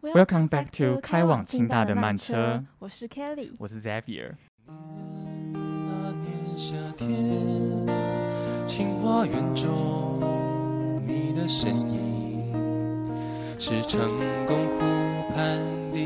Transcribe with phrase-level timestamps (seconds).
[0.00, 4.34] Welcome back to 开往清大的慢车，我是 Kelly，我是 Xavier。
[5.52, 7.84] 那年夏天，
[8.64, 10.20] 清华园中
[11.04, 12.54] 你的身影，
[13.58, 14.00] 是成
[14.46, 15.58] 功湖畔
[15.90, 15.98] 的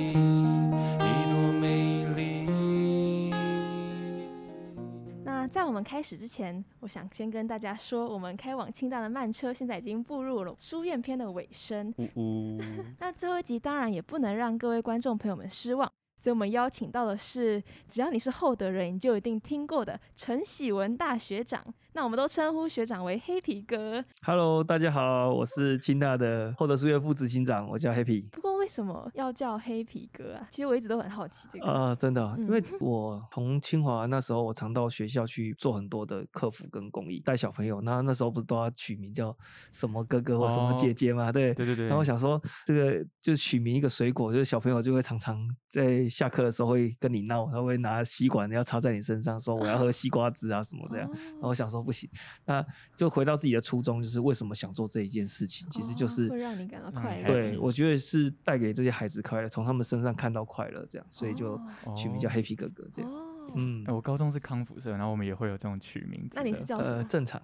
[5.73, 11.91] 我们开始之前，我想先跟大家说，我们开往清大的慢车现在已经步入了书院篇的尾声。
[11.96, 12.61] 呜呜，
[12.98, 21.64] 那最后一集当然也不能让各位观众朋友们失望，所以我们邀请到的是，只要你是厚德人，你就一定听过的陈喜文大学长。
[21.95, 24.03] 那我们都称呼学长为黑皮哥。
[24.23, 28.27] Hello，大家好，我是清大的厚德书院副执行长，我叫 Happy。
[28.31, 30.49] 不过为什么要叫黑皮哥啊？
[30.51, 31.67] 其实我一直都很好奇这个。
[31.67, 37.83] 啊、真的哦，因为嗯我从清华那时候，我常到学校去做很多的客服跟公益，带小朋友。
[37.83, 39.37] 那那时候不是都要取名叫
[39.70, 41.31] 什么哥哥或什么姐哦姐嘛？
[41.31, 41.53] 对。
[41.53, 51.06] 对对对，然后我想说，这个就取名一个水果，就是小朋友就会常常在下课的时候会跟你闹，他会拿吸管要插在你身上，说我要喝西瓜汁啊什么这样。
[51.33, 52.08] 然后我想说不行，
[52.44, 52.64] 那
[52.97, 57.27] 就回到自己的初衷，就是为什么想做这一件事情，其实就哦是会让你感到快乐。
[57.27, 63.10] 对，我觉得是带给这些孩子快乐，从他们身上看到快乐，这样，所以就哦取名叫哦黑皮哥哥这样。
[63.10, 66.30] 哦，嗯哎，我高中是康复社，然后我们也会有这种取名字。
[66.34, 67.41] 那你是叫什呃，正常。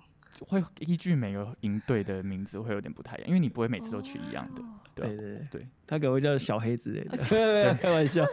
[0.47, 4.63] 会依据每个营队的名字会有点不太一样，因为你不会每次都取一样的。
[4.63, 7.17] 哦对啊对对他可能会叫小黑之类的，
[7.81, 8.25] 开玩笑。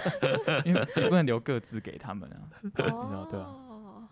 [0.64, 2.36] 因为你不能留各自给他们啊。
[2.76, 3.46] 哦，对啊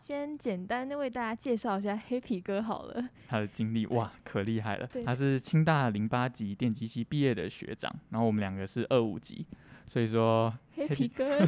[0.01, 3.09] 先简单的为大家介绍一下黑皮哥好了。
[3.29, 5.05] 他的经历哇，可厉害了对。
[5.05, 9.47] 他是清大零八级电机系毕业的学长，然后我们两个是二五级，
[9.87, 11.39] 所以说黑皮哥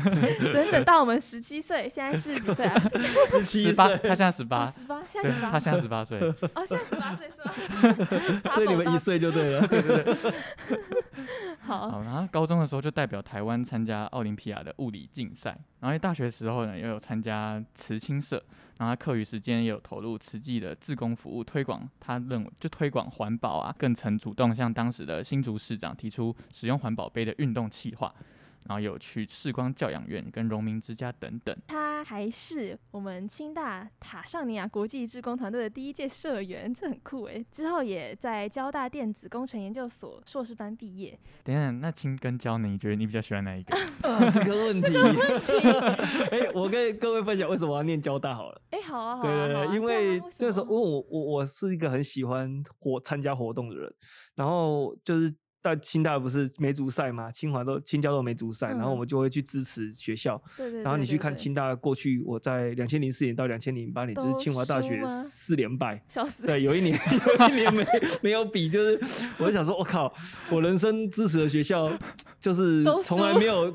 [0.53, 2.79] 整整到我们十七岁，现在是几岁啊？
[3.31, 6.19] 十七十八，他现在十八，十八，现在，十八，他现在十八岁。
[6.55, 7.55] 哦，现在十八岁是吧？
[8.53, 9.67] 所以你们一岁就对了。
[11.65, 18.37] 好，好，然后高中的时候就代表台湾参加奥林匹亚的物理竞赛，然后在大学时候呢，又有参加慈青社，
[18.79, 28.13] 然后他课余时间也有投入慈济的志工服务推广，他认为就推广环保啊，更曾主动向当时的新竹市长提出使用环保杯的运动计划，
[28.69, 31.57] 然后有去赤光教养院跟荣民之家等等。
[31.69, 37.45] 他还是我们清大塔上尼亚国际志工团队的第一届社员，这很酷诶。
[37.51, 41.19] 之后也在交大电子工程研究所硕士班毕业。
[41.45, 42.69] 等等，那清跟交呢？
[42.69, 43.77] 你觉得你比较喜欢哪一个？
[44.09, 44.87] 啊这个问题，
[46.33, 48.61] 哎，我跟各位分享为什么要念交大好了。
[48.71, 53.93] 哎，好啊，好对啊，好啊因为对啊这时候，因为为我我我是一个很喜欢活参加活动的人，
[54.35, 66.03] 然后就是在清大不是没足赛嘛，清华都清交都有梅竹赛，然后我嗯们就会去支持学校，对对，然后你去看清大过去，我在两千零四年到两千零八年，就是清华大学四连败。
[66.09, 66.99] 笑死，对，有一年
[67.39, 67.85] 有一年没
[68.23, 69.01] 没有比，就是
[69.39, 70.13] 我就想说，我靠，
[70.51, 71.91] 我人生支持的学校
[72.41, 73.73] 就是从来没有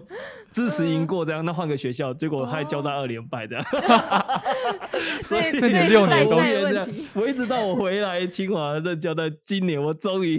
[0.52, 3.66] 支持赢嗯过这样，那换个学校，结果还交大哦二连败这样。
[5.24, 10.38] 所以所以这也你六年都这样的。，我一直到我回来清华任教的今年，我终于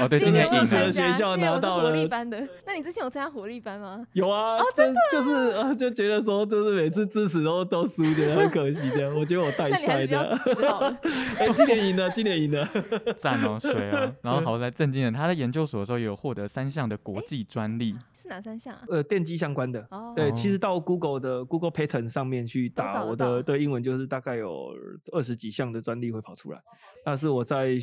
[0.00, 2.40] 哦，对，今今年我有年疫情支持的，学校拿到了力班的。
[2.66, 4.04] 那你之前有参加活力班吗？
[4.12, 9.14] 有啊，哦真就是啊，就觉得说，就是每次支持都都输，觉得很可惜这样。
[9.18, 10.96] 我觉得我带那你还是不要衰的。
[11.38, 12.68] 哎，今年赢了，今年赢了。
[13.16, 14.12] 赞哦，水啊。
[14.22, 17.94] 然后好在震惊的，他在研究所的时候也有获得三项的国际专利。
[18.12, 18.82] 是哪三项啊？
[18.88, 24.74] 呃，电机相关的，哦，对，其哦实到 Google 的 Google Patent 上面去打我的到对英文就是大概有
[25.12, 26.60] 二十几项的专利会跑出来。
[27.06, 27.78] 那是我在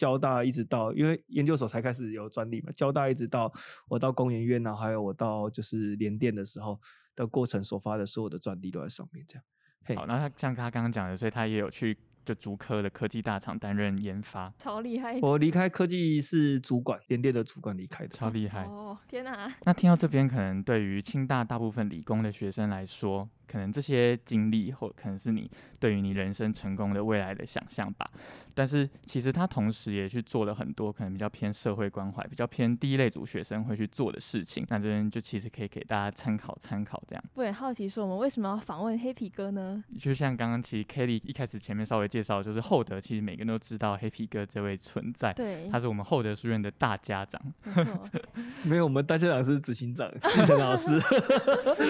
[0.00, 3.52] 交大一直到，因为研究所才开始有专利嘛，交大一直到
[3.86, 6.80] 我到工研院啊，还有我到就是联电的时候
[7.14, 9.44] 的过程所发的所有的专利都在上面，这样。
[9.84, 11.94] 嘿好，那他像他刚刚讲的，所以他也有去
[12.24, 15.18] 就竹科的科技大厂担任研发，超厉害。
[15.20, 18.16] 我离开科技是主管，联电的主管离开的。
[18.16, 18.64] 超厉害。
[18.64, 19.52] 哦，天哪！
[19.66, 28.08] 那听到这边，可能对于清大大部分理工的学生来说，可能这些经历或可能是你对于你人生成功的未来的想象吧。
[28.54, 34.66] 但是其实他同时也去做了很多可能比较偏社会关怀、比较偏第一类组学生会去做的事情。
[34.68, 37.24] 那这边就其实可以给大家参考参考，这样。
[37.34, 39.82] 我很好奇，说我们为什么要访问黑皮哥呢？
[39.98, 47.40] 就像刚刚其实 Kelly 一开始前面稍微介绍，就是厚德其实每个人都知道黑皮哥这位存在，对，他是我们厚德书院的大家长。
[47.64, 48.04] 没错，
[48.64, 50.90] 没有，我们大家长是执行长 季晨老师，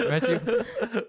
[0.09, 0.39] 没关系，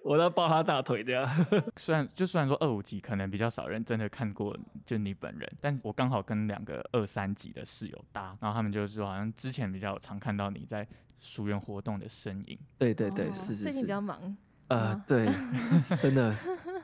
[0.02, 1.46] 我要抱他大腿这样。
[1.76, 10.86] 虽然就虽然说二五级可能比较少人真的看过就你本人，但我刚好跟两个二三级的室友搭，然后他们就是说好像之前比较常看到你在
[11.20, 12.58] 书院活动的身影。
[12.76, 13.86] 对对对，哦是是最近比是。
[13.86, 14.36] 较忙，
[14.68, 15.28] 呃，对，
[16.00, 16.34] 真的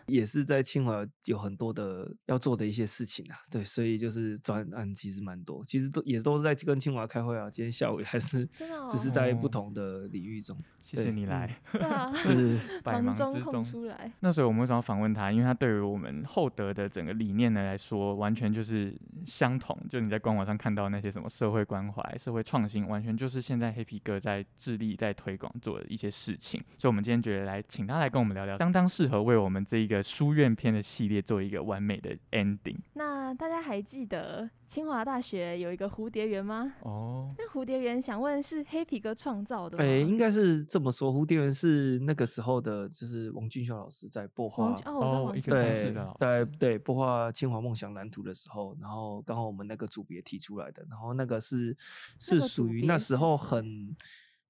[0.07, 10.57] 也是在清华有很多的要做的一些事情啊，对，所以就是专案其实蛮多，其实都也都是在跟清华开会啊，今天下午还是真的哦只是在不哦同的领域中，
[10.97, 13.63] 谢谢你来，对啊， 是百忙之中。
[13.63, 15.31] 出来，那所以我们为什么要访问他？
[15.31, 18.97] 因为他对于我们厚德的整个理念呢来说，完全就是
[19.27, 19.77] 相同。
[19.91, 26.59] 就你在官网上看到那些什么社会关怀、社会创新，完全就是现在黑皮哥在致力在推广做的一些事情。
[26.79, 32.79] 所以，我们今天觉得来请他来跟我们聊聊，相当适合为我们这一个书院篇的系列做一个完美的 ending。
[32.95, 36.73] 那大家还记得清华大学有一个蝴蝶园吗？
[36.81, 39.85] 哦，那蝴蝶园想问是黑皮哥创造的吗？
[39.85, 51.77] 哎、应该是这么说，蝴蝶园是那个时候的，就是王俊秀老师在播画哦，一个同事的老在对播画清华梦想蓝图的时候，然后刚好我们那个组别提出来的，然后那个是
[52.19, 53.97] 是属于那时候很，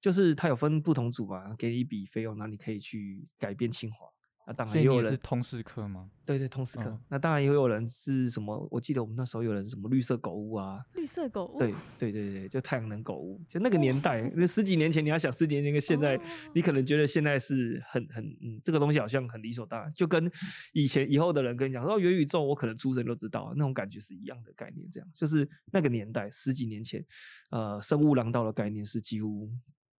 [0.01, 4.07] 就是它有分不同组嘛，给你一笔费用，然后你可以去改变清华。
[4.49, 6.09] 那当然也有人是通识课吗？
[6.25, 8.67] 对对通识课，嗯那当然也有人是什么？
[8.71, 16.19] 我记得我们那时候有人什么绿色狗屋啊，绿色狗屋，对对对对，就太阳能狗屋，就那个年代，那十几年前，你要想十几年前跟现在，
[16.55, 20.31] 你可能觉得现在是很很嗯，这个东西好像很理所当然，就跟
[20.73, 27.05] 以前以后的人跟你讲说哦元宇宙，我可能出生都知道，那种感觉是一样的概念，这样就是那个年代十几年前，
[27.51, 29.47] 呃，生物廊道的概念是几乎。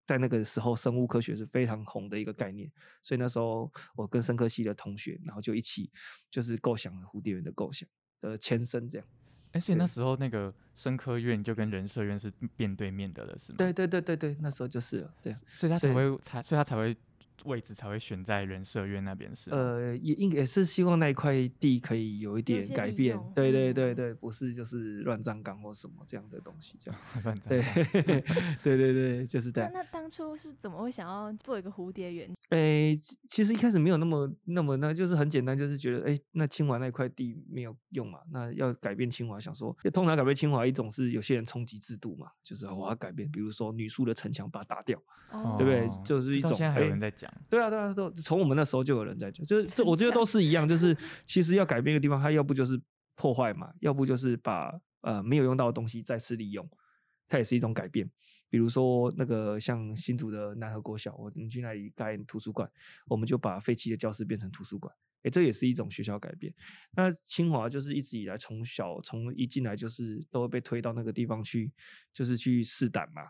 [0.06, 2.70] 在那个时候，生物科学是非常红的一个概念，
[3.00, 5.90] 所以那时候我跟生科系的同学，然后就一起
[6.30, 7.88] 就是构想了蝴蝶园的构想
[8.20, 9.06] 的前身，这样。
[9.52, 13.56] 而且那时候那个生科院就跟人社院是面对面的了，是吗？
[13.58, 15.34] 对对对对对，那时候就是了，对。
[15.48, 16.96] 所以他才会才，所以他才会
[17.44, 19.50] 位置才会选在人社院那边是？
[19.50, 27.00] 呃，也应也是希望那一块地可以有一点改变，对对对嗯对，不是就是乱葬岗或什么这样的东西，这样。
[27.48, 27.62] 对
[28.62, 29.70] 对对对，就是这样。
[29.72, 32.30] 那那当初是怎么会想要做一个蝴蝶园？
[32.50, 45.00] 诶、其其实一开始没有那么那么那，就是很简单，就是觉得诶、那清华那块地没有用嘛，那要改变清华，想说通常改变清华一种是有些人冲击制度嘛，就是我要改变，比如说女宿的城墙把它打掉，
[45.30, 50.96] 哦对不对哦就是一种现在还有哎人在讲，对啊，对啊，都从我们那时候就有人在讲，就是这，我觉得都是一样，就是
[51.26, 52.80] 其实要改变一个地方，它要不就是
[53.14, 54.72] 破坏嘛，要不就是把
[55.02, 56.68] 呃没有用到的东西再次利用，
[57.28, 58.10] 它也是一种改变。
[58.48, 62.68] 比如说那个像新竹的南河国小，我们去那里盖图书馆，
[63.06, 64.92] 我们就把废弃的教室变成图书馆，
[65.22, 66.52] 诶，这也是一种学校改变。
[66.96, 71.70] 那清华就是一直以来从小从一进来就是都会被推到那个地方去，
[72.12, 73.22] 就是去试胆嘛，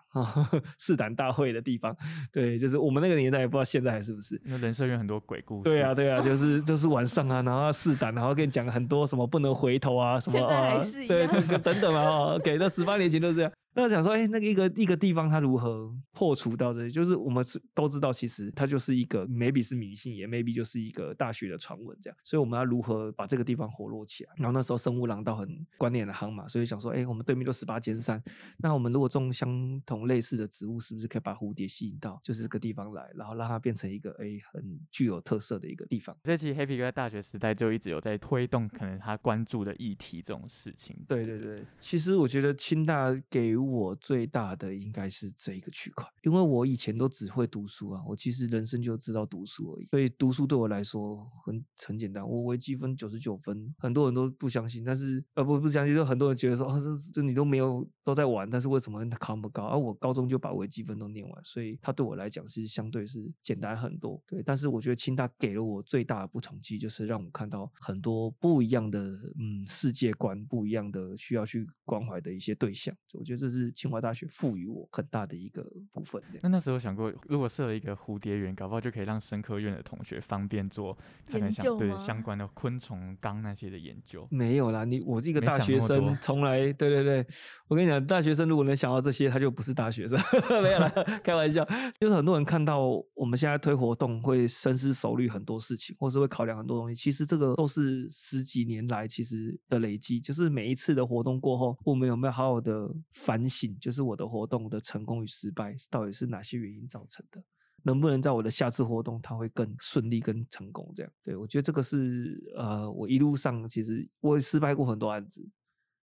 [0.78, 1.96] 试胆大会的地方。
[2.32, 4.40] 对，就是我们那个年代，也不知道现在还是不是。
[4.44, 5.64] 因为人生院很多鬼故事。
[5.64, 10.78] 对啊， 对啊，就是就是晚上啊，然后试胆，然后跟你讲很多什么不能回头啊，什么啊
[11.08, 11.26] 对，
[11.58, 12.04] 等等啊，
[12.34, 13.52] 哦给那十八年前都是这样。
[13.74, 16.90] 那想说，哎、那个一个一个地方它如何破除到这里？
[16.90, 22.16] 就是我们都知道，其实它就是一个 maybe 是迷信，也 maybe 就是一个大学的传闻这样。
[22.24, 24.30] 所以我们要如何把这个地方活络起来？
[24.36, 28.22] 然后那时候生物廊道很观念的夯嘛，所以想说，哎、我们对面都十八尖山，
[28.58, 36.16] 那我们如果种相同类似的植物，是不是可以把蝴蝶吸引到就是这个地方来，然后让它变成一个哎、很具有特色的一个地方？
[36.24, 40.96] 这期 Happy 哥在大学时代就一直有在推动可能他关注的议题这种事情。
[41.06, 52.28] 对对对，其实我觉得清大给我最大的应该是这一个区块，因为我以前都只会读书啊，我其实人生就知道读书而已，所以读书对我来说很很简单。
[52.28, 59.66] 我微积分九十九分，很多人都不相信，但是呃不不相信，就很多人觉得说哦这这你都没有都在玩，但是为什么考那么高？
[59.66, 64.22] 而、我高中就把微积分都念完，所以它对我来讲是相对是简单很多。
[64.26, 69.00] 对，但是我觉得清大给了我最大的不同，其实就是让我看到很多不一样的
[69.38, 72.94] 嗯世界观，不一样的需要去关怀的一些对象。
[73.14, 76.22] 我觉得这是清华大学赋予我很大的一个部分。
[76.42, 84.26] 那那时候想过，如果设了一个蝴蝶园，搞不好就可以让生科院的同学方便做他可能研想对究吗相关的昆虫纲那些的研究。
[84.30, 87.26] 没有啦，你我这个大学生从来对对对，
[87.68, 90.18] 我跟你讲，大学生如果能想到这些，他就不是大学生，
[90.62, 90.88] 没有啦，
[91.24, 91.66] 开玩笑。
[91.98, 92.80] 就是很多人看到
[93.14, 107.42] 我们现在推活动会深思熟虑很多事情，或是会考量很多东西，其实这个都是十几年来其实的累积，就是每一次的活动过后，我们有没有好好的反反省，就是我的活动的成功与失败到底是哪些原因造成的。
[107.82, 110.92] 能不能在我的下次活动，它会更顺利、更成功？
[110.94, 115.48] 这样，对我觉得这个是呃，我一路上其实我也失败过很多案子，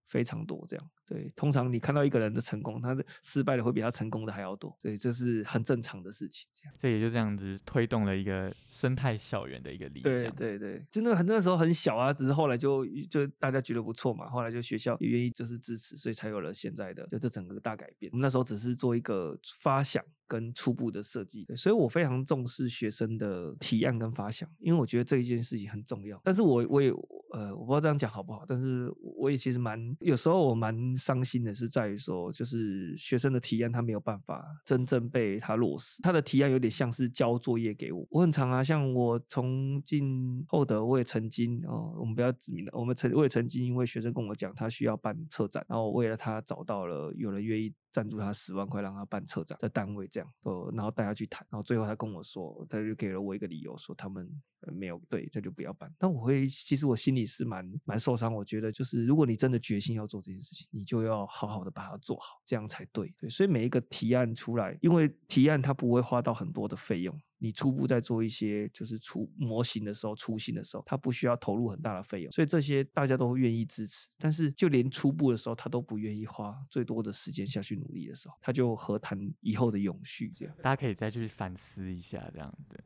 [0.05, 0.91] 非常多这样。
[1.05, 6.47] 对，通常你看到一个人的成功，他的失败的会比他成功的还要多，所以这是很正常的事情。
[6.51, 10.35] 这样，所以也就这样子推动了一个生态校园的一个理对想。
[10.35, 18.11] 对对，真的很那时候很小啊，只是后来就就大家觉得不错嘛，后来就学校也愿意就是支持，所以才有了现在的就这整个大改变。
[18.11, 26.19] 我们那时候只是做一个发想跟初步的设计，所以我非常重视学生的提案跟发想，因为我觉得这一件事情很重要。
[26.23, 26.91] 但是我我也
[27.31, 38.05] 呃，我不知道这样讲好不好，但是我也其实蛮有时候我蛮伤心的，是在于说，就是学生的提案他没有办法真正被他落实，他的提案有点像是交作业给我。
[38.09, 54.29] 我很常啊，像我从进后德，我也曾经哦，我们不要指名了，我们曾我也曾经因为学生跟我讲他需要办车展，然后我为了他找到了有人愿意赞助他十万块让他办车展的单位，这样呃，然后带他去谈，然后最后他跟我说，他就给了我一个理由，说他们
[54.73, 55.89] 没有对，他就不要办。
[55.97, 58.33] 但我会，其实我心里是蛮蛮受伤。
[58.35, 63.13] 我觉得就是，如果你真的决心要做这件事情，你就要好好的把它做好，这样才对。
[63.17, 67.17] 对，所以每一个提案出来，因为提案它不会花到很多的费用。
[67.45, 74.09] 你初步在做一些就是出模型的时候、雏形的时候，它不需要投入很大的费用，所以这些大家都会愿意支持。
[74.17, 80.31] 但是就连初步的时候，他都不愿意花最多的时间下去努力的时候，他就何谈以后的永续？
[80.35, 80.55] 这样。
[80.63, 82.79] 大家可以再去反思一下，这样对。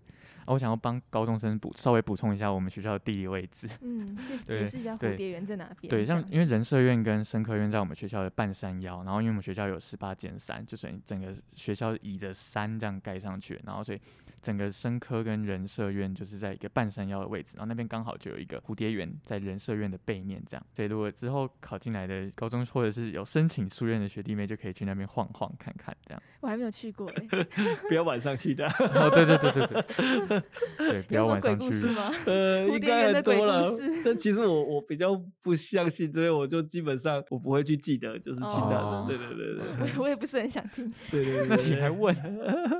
[0.46, 3.70] 啊我想要帮高中生补稍微补充一下我们学校的地理位置。
[3.82, 5.90] 嗯，就解释一下蝴蝶园在哪边。
[5.92, 14.00] 对，像因为人社院跟生科院在我们学校的半山腰，然后因为我们学校有十八间山，就等于整个学校倚着山这样盖上去，然后所以
[14.42, 26.22] 整个生科跟人社院就是在一个半山腰的位置，然后那边刚好就有一个蝴蝶园在人社院的背面这样，所以如果之后考进来的高中或者是有申请书院的学弟妹，就可以去那边晃晃看看这样。
[26.42, 27.28] 我还没有去过哎
[27.90, 28.66] 不要晚上去的。
[28.68, 30.44] 哦，对对对对对，
[30.78, 31.72] 对，不要晚上去。
[31.74, 32.12] 是吗？
[32.26, 34.02] 呃， 蝴应该蝶园的鬼很多了故事。
[34.06, 38.78] 但其实我我比较不相信，所以我就基本上我不会去记得，就是其他的。
[38.78, 40.92] 哦对对对对我也我也不是很想听。
[41.12, 41.70] 对对对对。
[41.70, 42.16] 你还问？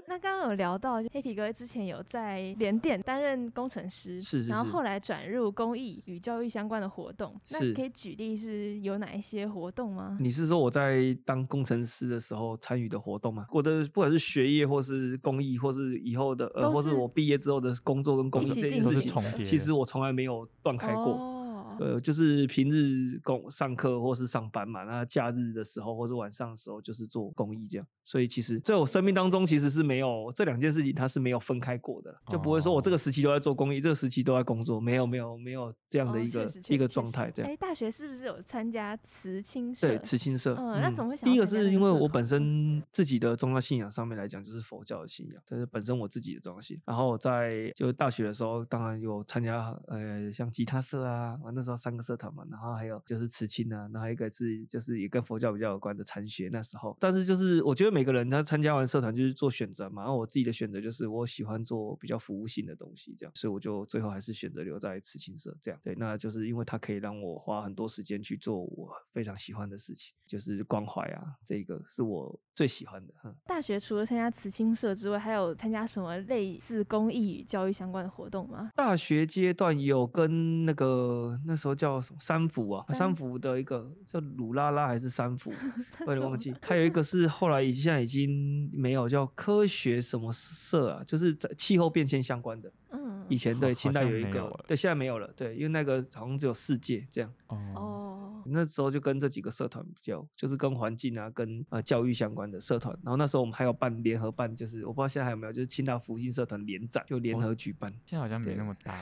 [0.08, 7.34] 那刚刚有聊到黑皮哥之前有在联电担任工程师，是是是然后后来转入公益与教育相关的活动。
[7.52, 10.18] 那是可以举例是有哪一些活动吗？
[10.20, 13.46] 你是说我在当工程师的时候参与的活动吗？
[13.52, 19.46] 我的不管是学业或是公益，或是以后的呃，或是我毕业之后的工作跟公益一起进这件事情。
[19.46, 21.14] 其实我从来没有断开过。
[21.14, 21.39] 哦，
[21.80, 27.88] 呃，就是平日工上课或是上班嘛，那假日的时候或者晚上的时候就是做公益这样。
[28.04, 37.52] 所以其实在我生命当中其实是没有这两件事情，它是没有分开过的，就不会说我这个时期都在做公益，这个时期都在工作，没有没有没有这样的哦一个、一个状态这样。
[37.52, 39.88] 哎，大学是不是有参加慈青社？
[39.88, 40.56] 对，慈青社。
[40.56, 46.84] 嗯那怎么会想第一个是因为我本身自己的宗教信仰上面来讲，就是佛教的信仰，这是本身我自己的宗教信仰。
[46.88, 56.96] 然后我在就大学的时候，当然有参加呃像吉他社啊，啊那时候三个社团嘛，然后还有就是慈青啊，然后一个是就是也跟佛教比较有关的禅学那时候。
[57.00, 65.80] 但是就是我觉得每个人他参加完社团就是做选择嘛，然后我自己的选择就是我喜欢做比较服务性的东西，这样，所以我就最后还是选择留在慈青社这样。
[65.84, 73.14] 对，那就是因为它可以让我花很多时间去做我非常喜欢的事情，就是关怀啊，这个是我最喜欢的。
[73.24, 78.72] 嗯大学除了参加慈青社之外，还有参加什么类似公益与教育相关的活动吗？
[78.76, 85.52] 大学阶段有跟那个那时候叫什么三福啊，三三福的一个叫鲁拉拉还是三福，
[86.08, 86.56] 我有点忘记。
[86.62, 92.72] 还有一个 是后来已现在已经没有叫科学什么社啊，就是在气候变迁相关的。
[92.92, 97.32] 嗯，以前对清代有一个对现在没有了，对，因为那个好像只有四届这样。
[97.48, 102.96] 哦，哦，那时候就跟这几个社团比较，就是跟环境啊、跟呃教育相关的社团。
[103.04, 107.92] 然后那时候我们还有办联合办，就是我不知道现在还有没有，就是清大福星社团联展，就联哦合举办。
[108.06, 109.02] 现在好像没那么大。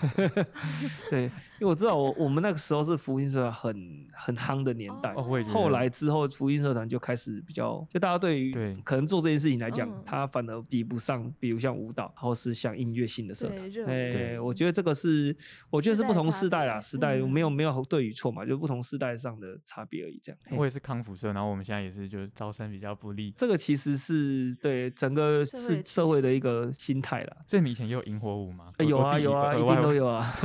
[1.10, 5.14] 对，因为我知道我我们那个时候是福星社团很很夯的年代。
[5.14, 14.17] 哦，后来之后，福音社团就开始比较，就大家对于对可能做这件事情来讲，嗯它反而比不上，比如像舞蹈，或是像音乐性的社团对。
[14.18, 15.36] 对我觉得这个是，
[15.70, 20.20] 我觉得是不同世代啦，时代嗯没有没有对与错嘛，就不同世代上的差别而已。
[20.24, 20.40] 这样。
[20.58, 27.38] 我也是康复社，然后我们现在也是就是招生比较不利，这个其实是对整个是社会的一个心态啦。
[27.46, 28.72] 所以你以前也有萤火舞吗？
[28.78, 30.36] 呃有啊有啊，一定都有， 啊，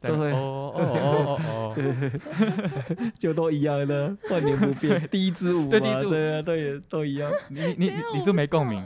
[0.00, 5.08] 对都会哦哦哦哦哦， 就都一样的，万年不变。
[5.10, 7.30] 第一支舞嘛，对第一支舞对啊，对，都一样。
[7.50, 8.84] 你你你你是没共鸣？，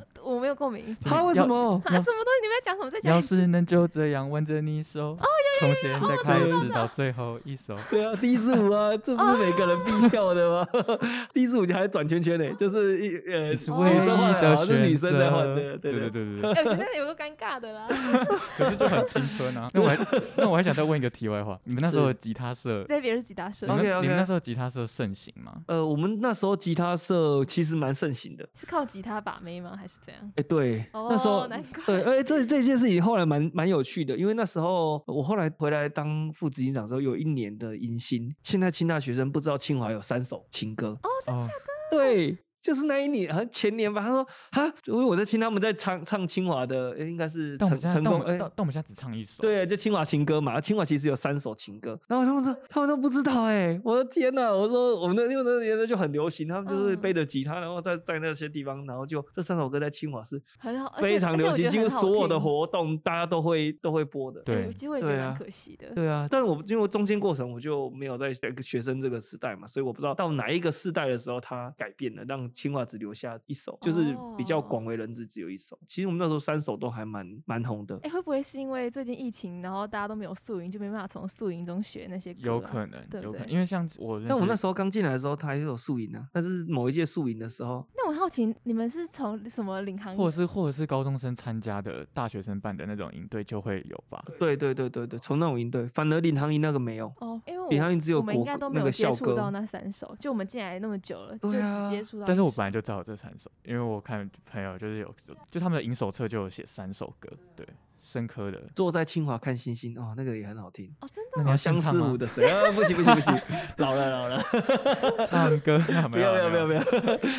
[0.53, 0.97] 有共鸣。
[1.05, 1.81] 他为什么？
[1.85, 2.41] 啊，什么东西？
[2.43, 2.91] 你们在讲什么？
[2.91, 3.21] 在讲要。
[3.21, 5.17] 是能就这样挽着你手，
[5.61, 7.77] 从现在开始到最后一首。
[7.89, 10.67] 对啊，第一支舞啊， 这不是每个人必跳的吗？
[11.33, 16.53] 第一支舞就还转圈圈呢，就是一呃是女生换的的，是女生在换的，对对对对对对。
[16.53, 17.87] 哎我觉得有个尴尬的啦。
[18.59, 19.71] 可是就很青春啊。
[19.73, 19.97] 那我还
[20.37, 25.63] 那我还想再问一个题外话，你们那时候吉他社，在别人吉他社你们 OK，OK 你们那时候吉他社盛行吗？
[25.69, 28.49] 呃，我们那时候吉他社其实蛮盛行的。
[28.55, 29.77] 是靠吉他把妹吗？
[29.77, 30.33] 还是怎样？
[30.43, 31.47] 哎、对，那时候
[31.87, 41.49] 对，而且这这件事情后来蛮蛮有趣的，因为那时候我后来回来当副执行长的时候，有一年的迎新，现在清大学生不知道清华有三首情歌，哦，
[41.91, 42.37] 对。
[42.63, 44.01] 就是那一年，好像前年吧。
[44.01, 49.43] 他说：“哈，因为我在听他们在唱唱清华的，诶应该是成成功，哎、但我们但但我们现在只唱一首。
[49.43, 50.61] 对，就清华情歌嘛。
[50.61, 54.55] 清华其实有三首情歌，然后他们说他们都不知道哎、我的天呐！
[54.55, 62.43] 我说我们的因为那年代就很流行，他们就是嗯背着吉他，然后在在那些地方，然后就这三首歌在清华是很好，非常流行，几乎所有的。
[62.43, 64.41] 活动大家都会都会播的。
[64.43, 65.89] 对哎其实我也觉对啊得蛮可惜的。
[65.95, 75.79] 对啊，但是我因为中间过程我就没有在这个学生这个时代嘛，所以我不知道到哪一个世代的时候它改变了，让清华只留下一首，就是比较哦广为人知，只有一首。
[75.87, 77.99] 其实我们那时候三首都还蛮蛮红的。
[78.03, 82.45] 哎，会不会是因为最近疫情，然后大家都没有宿营，就没办法从宿营中学那些歌啊？
[82.45, 90.19] 有可能，对对有可能，因为像我认识，但我那时候刚进来的时候，他还是有宿营啊，但是某一届宿营的时候，那我好奇，你们是从什么领航员？
[90.19, 94.23] 或者是或者是高中生参加的大学生办的那种营队就会有吧。
[94.39, 97.07] 对对对对对，从那种营队，反而领航营那个没有。
[97.21, 102.27] 哦，因为我领航营只有我们应该都没有接触到那三首，就我们进来那么久了，就只接触到。
[102.27, 105.15] 但是我本来就知道有这三首，因为我看朋友就是有，
[105.51, 107.67] 就他们的影手册就有写三首歌，对，
[108.03, 108.61] 深刻的。
[108.75, 110.93] 坐在清华看星星哦，那个也很好听。
[111.01, 113.35] 哦，真的相思湖的水啊，不行不行不行，
[113.79, 114.43] 老了老了，
[115.27, 115.79] 唱歌，
[116.13, 116.83] 没有没有没有没有，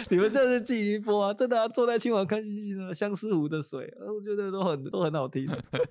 [0.09, 5.47] 你们这是记一波啊，真的啊，坐在清华看星星的相思湖的水，呃我觉得都很都很好听。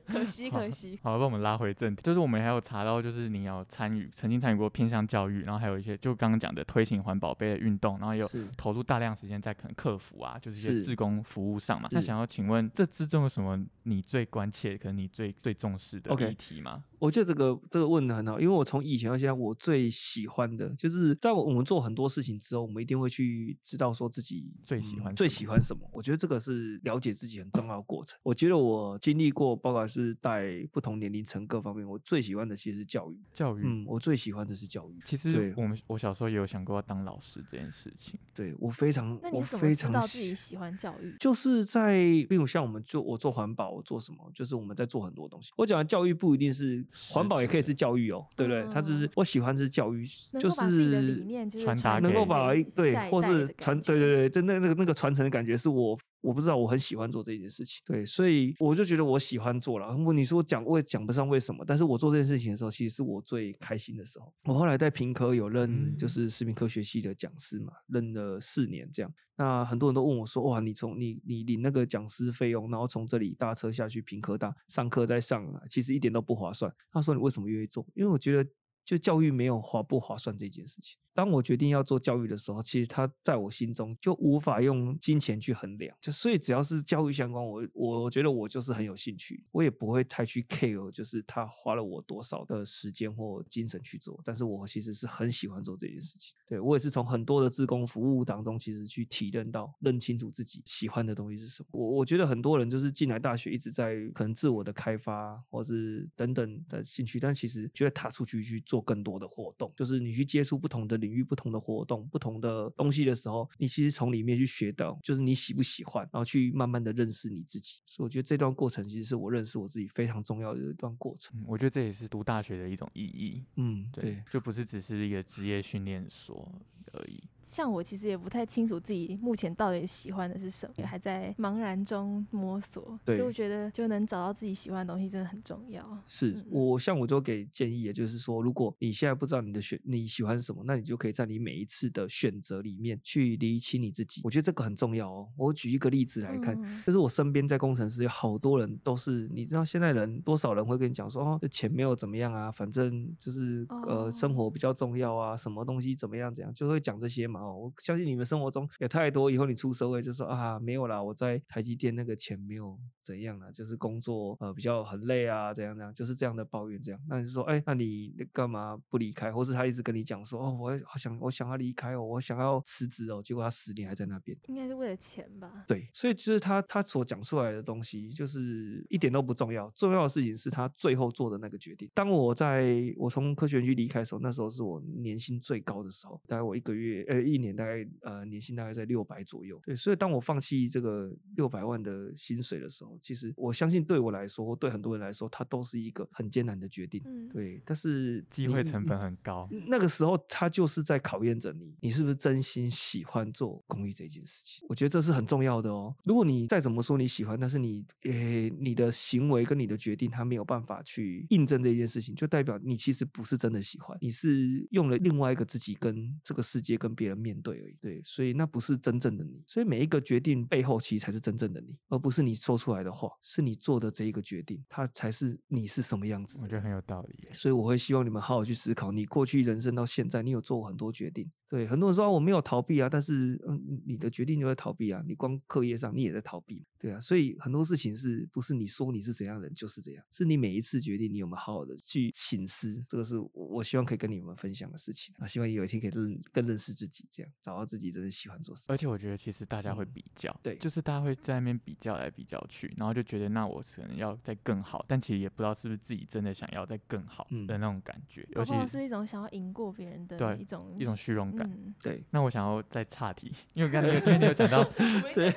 [0.07, 0.99] 可 惜可惜。
[1.03, 11.89] 好，把我们拉回正题，就是我们还有查到，就是你要参与，曾经参与过偏向教育，然后还有一些就刚刚讲的推行环保杯的运动，然后也有投入大量时间在可能客服啊，就是一些是志工服务上嘛。
[11.93, 16.85] 那想要请问，这之中有什么你最关切，可能你最最重视的议题吗？
[17.03, 25.91] 我觉得这个这个问的很好，因为我从以前到现在，我最喜欢的就是在我们做很多事情之后，我们一定会去知道说自己最喜欢嗯最什么喜欢什么。
[25.93, 28.17] 我觉得这个是了解自己很重要的过程。
[28.23, 33.19] 我觉得我经历过，包括是带不同年龄层各方面，我最喜欢的其实是教育。
[33.35, 35.01] 教育，嗯，我最喜欢的是教育。
[35.05, 38.17] 其实对我们我小时候也有想过要当老师这件事情。
[38.33, 41.17] 对我非常，我那你怎么非常知道自己喜喜欢教育？
[41.19, 41.95] 就是在，
[42.29, 45.51] 比如像我们做我做环保，我做什么，就是我们在做很多东西。
[45.57, 48.65] 我讲的教育不一定是环保，也可以是教育哦，对不对？
[48.73, 50.05] 它就是嗯我喜欢是教育，
[50.39, 59.95] 就能够把自己的理是念就是传达能够把对或是传，对对对，真的那个那个传承的感觉是我我不知道，我很喜欢做这件事情，对，所以我就觉得我喜欢做了。
[59.97, 64.33] 如果你说讲，我也讲不上为什么，但是我做这件事情的时候，其实是我最开心的时候。
[64.45, 69.13] 我后来在平科有任就嗯是食品科学系的讲师嘛，任了四年这样。
[69.35, 78.49] 那很多人都问我说：“哇，你从你你领那个讲师费用，然后从这里搭车下去平科大上课再上来，其实一点都不划算。”他说：“你为什么愿意做？”因为我觉得
[78.85, 80.99] 就教育没有划不划算这件事情。
[81.15, 85.95] 当我决定要做教育的时候，其实它在我心中就无法用金钱去衡量。
[86.01, 94.19] 就所以只要是教育相关，我我觉得我就是很有兴趣，我也不会太去 care，就是他花了我多少的时间或精神去做。
[94.25, 96.35] 但是我其实是很喜欢做这件事情。
[96.47, 101.69] 对我也是从很多的志工服务当中，其实去体认到、认清楚自己喜欢的东西是什么。
[101.73, 117.83] 我我觉得很多人就是进来大学一直在可能自我的开发或是等等的兴趣，但其实觉得踏出去去做更多的活动，就是你去接触不同的领域、不同的活动、不同的东西的时候，你其实从里面去学到，就是你喜不喜欢，然后去慢慢的认识你自己。
[117.85, 121.39] 所以我觉得这段过程其实是我认识我自己非常重要的一段过程。
[121.39, 123.45] 嗯，我觉得这也是读大学的一种意义。
[123.57, 126.51] 嗯，对，对，就不是只是一个职业训练所
[126.93, 127.23] 而已。
[127.53, 135.87] 像我其实也不太清楚自己目前到底喜欢的是什么，也还在茫然中摸索，所以我觉得就能找到自己喜欢的东西真的很重要。
[136.07, 144.23] 是嗯我像我就给建议，也就是说，如果你现在不知道你的选你喜欢什么，那你就可以在你每一次的选择里面去理清你自己。
[144.25, 145.29] 我觉得这个很重要哦。
[145.37, 157.42] 我举一个例子来看，嗯就是我身边在工程师有好多人都是，你知道现在人多少人会跟你讲说，哦，这钱没有怎么样啊，反正就是呃哦生活比较重要啊，什么东西怎么样怎样，就会讲这些嘛。
[157.43, 167.01] 哦，我相信你们生活中有太多以后你出社会就说啊没有啦，我在台积电那个钱没有怎样了，就是工作呃比较很累啊，怎样怎样，就是这样的抱怨这样。
[167.09, 169.33] 那你就说，哎，那你干嘛不离开？
[169.33, 174.37] 或是他一直跟你讲说，哦，我好想我想要离开哦，我想要辞职哦，结果他十年还在那边。
[174.47, 175.65] 应该是为了钱吧？
[175.67, 179.71] 对，所以就是他他所讲出来的东西，就是一点都不重要。
[179.75, 181.91] 重要的事情是他最后做的那个决定。
[181.95, 189.61] 当我在我从科学园区离开的时候，那时候是我年薪最高的时候，大概我一个月呃一年大概呃年薪大概在六百左右。
[189.65, 197.03] 对，所以当我放弃这个六百万的薪水的时候，其实我相信对我来说，对很多人来说，它都是一个很艰难的决定。
[197.05, 199.49] 嗯，对，但是机会成本很高。
[199.67, 204.67] 那个时候，他就是在考验着你，你是不是真心喜欢做公益这件事情。
[204.69, 205.95] 我觉得这是很重要的哦。
[206.05, 217.77] 如果你再怎么说你喜欢，但是你诶你的行为跟你的决定，他没有办法去印证这件事情，就代表你其实不是真的喜欢，你是用了另外一个自己跟这个世界跟别人面对而已。
[217.81, 219.43] 对，所以那不是真正的你。
[219.47, 226.39] 所以每一个决定背后，其实才是真正的你，而不是你说出来的话，是你做的这一个决定，它才是你是什么样子。
[226.43, 227.29] 我觉得很有道理。
[227.33, 231.31] 所以我会希望你们好好去思考，你过去人生到现在，你有做过很多决定。
[231.53, 248.65] 对，很多人说、啊、我没有逃避啊，但是嗯，你的决定就在逃避啊，你光课业上你也在逃避，对啊，所以很多事情是不是你说你是怎样的人就是这样，是你每一次决定你有没有好好的去醒思，这个是我我希望可以跟你们分享的事情啊，希望有一天可以认更认识自己，这样找到自己真的喜欢做事。
[248.69, 261.42] 而且我觉得其实大家会嗯比较，对就是大家会在那边比较来比较去，然后就觉得那我可能要再更好，但其实也不知道是不是自己真的想要再更好嗯的那种感觉，搞尤其是一种想要赢过别人的一种一种虚荣感。
[261.45, 264.63] 嗯，对，那我想要再岔题，因为我刚才因为你有讲到，
[265.15, 265.31] 对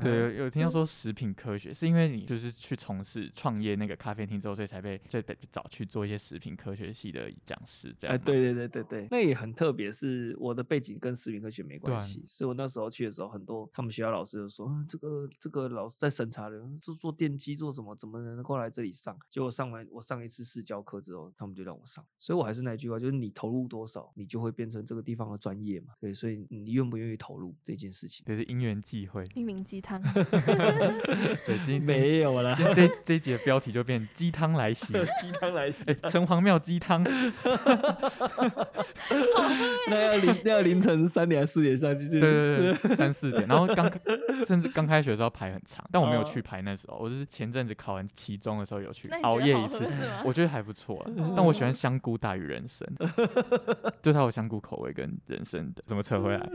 [0.00, 8.22] 对，有有听到说食品科学，是因为你就是去从事创业那个咖啡厅之后，所以才被就被找去做一些食品科学系的讲师这样哎，吗。
[8.24, 19.18] 对对对对对，那也很特别，是我的背景跟食品科学没关系，所以我那时候去的时候，很多他们学校老师就说，嗯，这个这个老师在审查人，是做电机做什么，怎么能够来这里上？
[19.30, 25.94] 结果上完我上一次试教课之后，他们就让我上，所以我还是那句话，就是你投入多少，你就会变成这个地方的专业嘛。
[26.00, 28.24] 对，所以你愿不愿意投入这件事情？
[28.26, 29.24] 对，是因缘际会。
[29.26, 30.02] 心灵鸡汤，
[31.46, 37.02] 对，今天 没有啦，这这一集的标题就变鸡汤来袭， 鸡汤来袭哎，城隍庙鸡汤，
[39.88, 42.08] 那要凌那要凌晨三点还是四点上去？
[42.08, 44.00] 对对对，三四点，然后刚开
[44.46, 50.08] 甚至刚开学的时候排很长，但我没有哦去排那时候，我是前阵子考完期中的时候有去熬夜一次，是？
[50.24, 52.86] 我觉得还不错啊，但我喜欢哦香菇大于人参，
[54.02, 56.38] 就它有香菇口味跟人参的，怎么扯回来？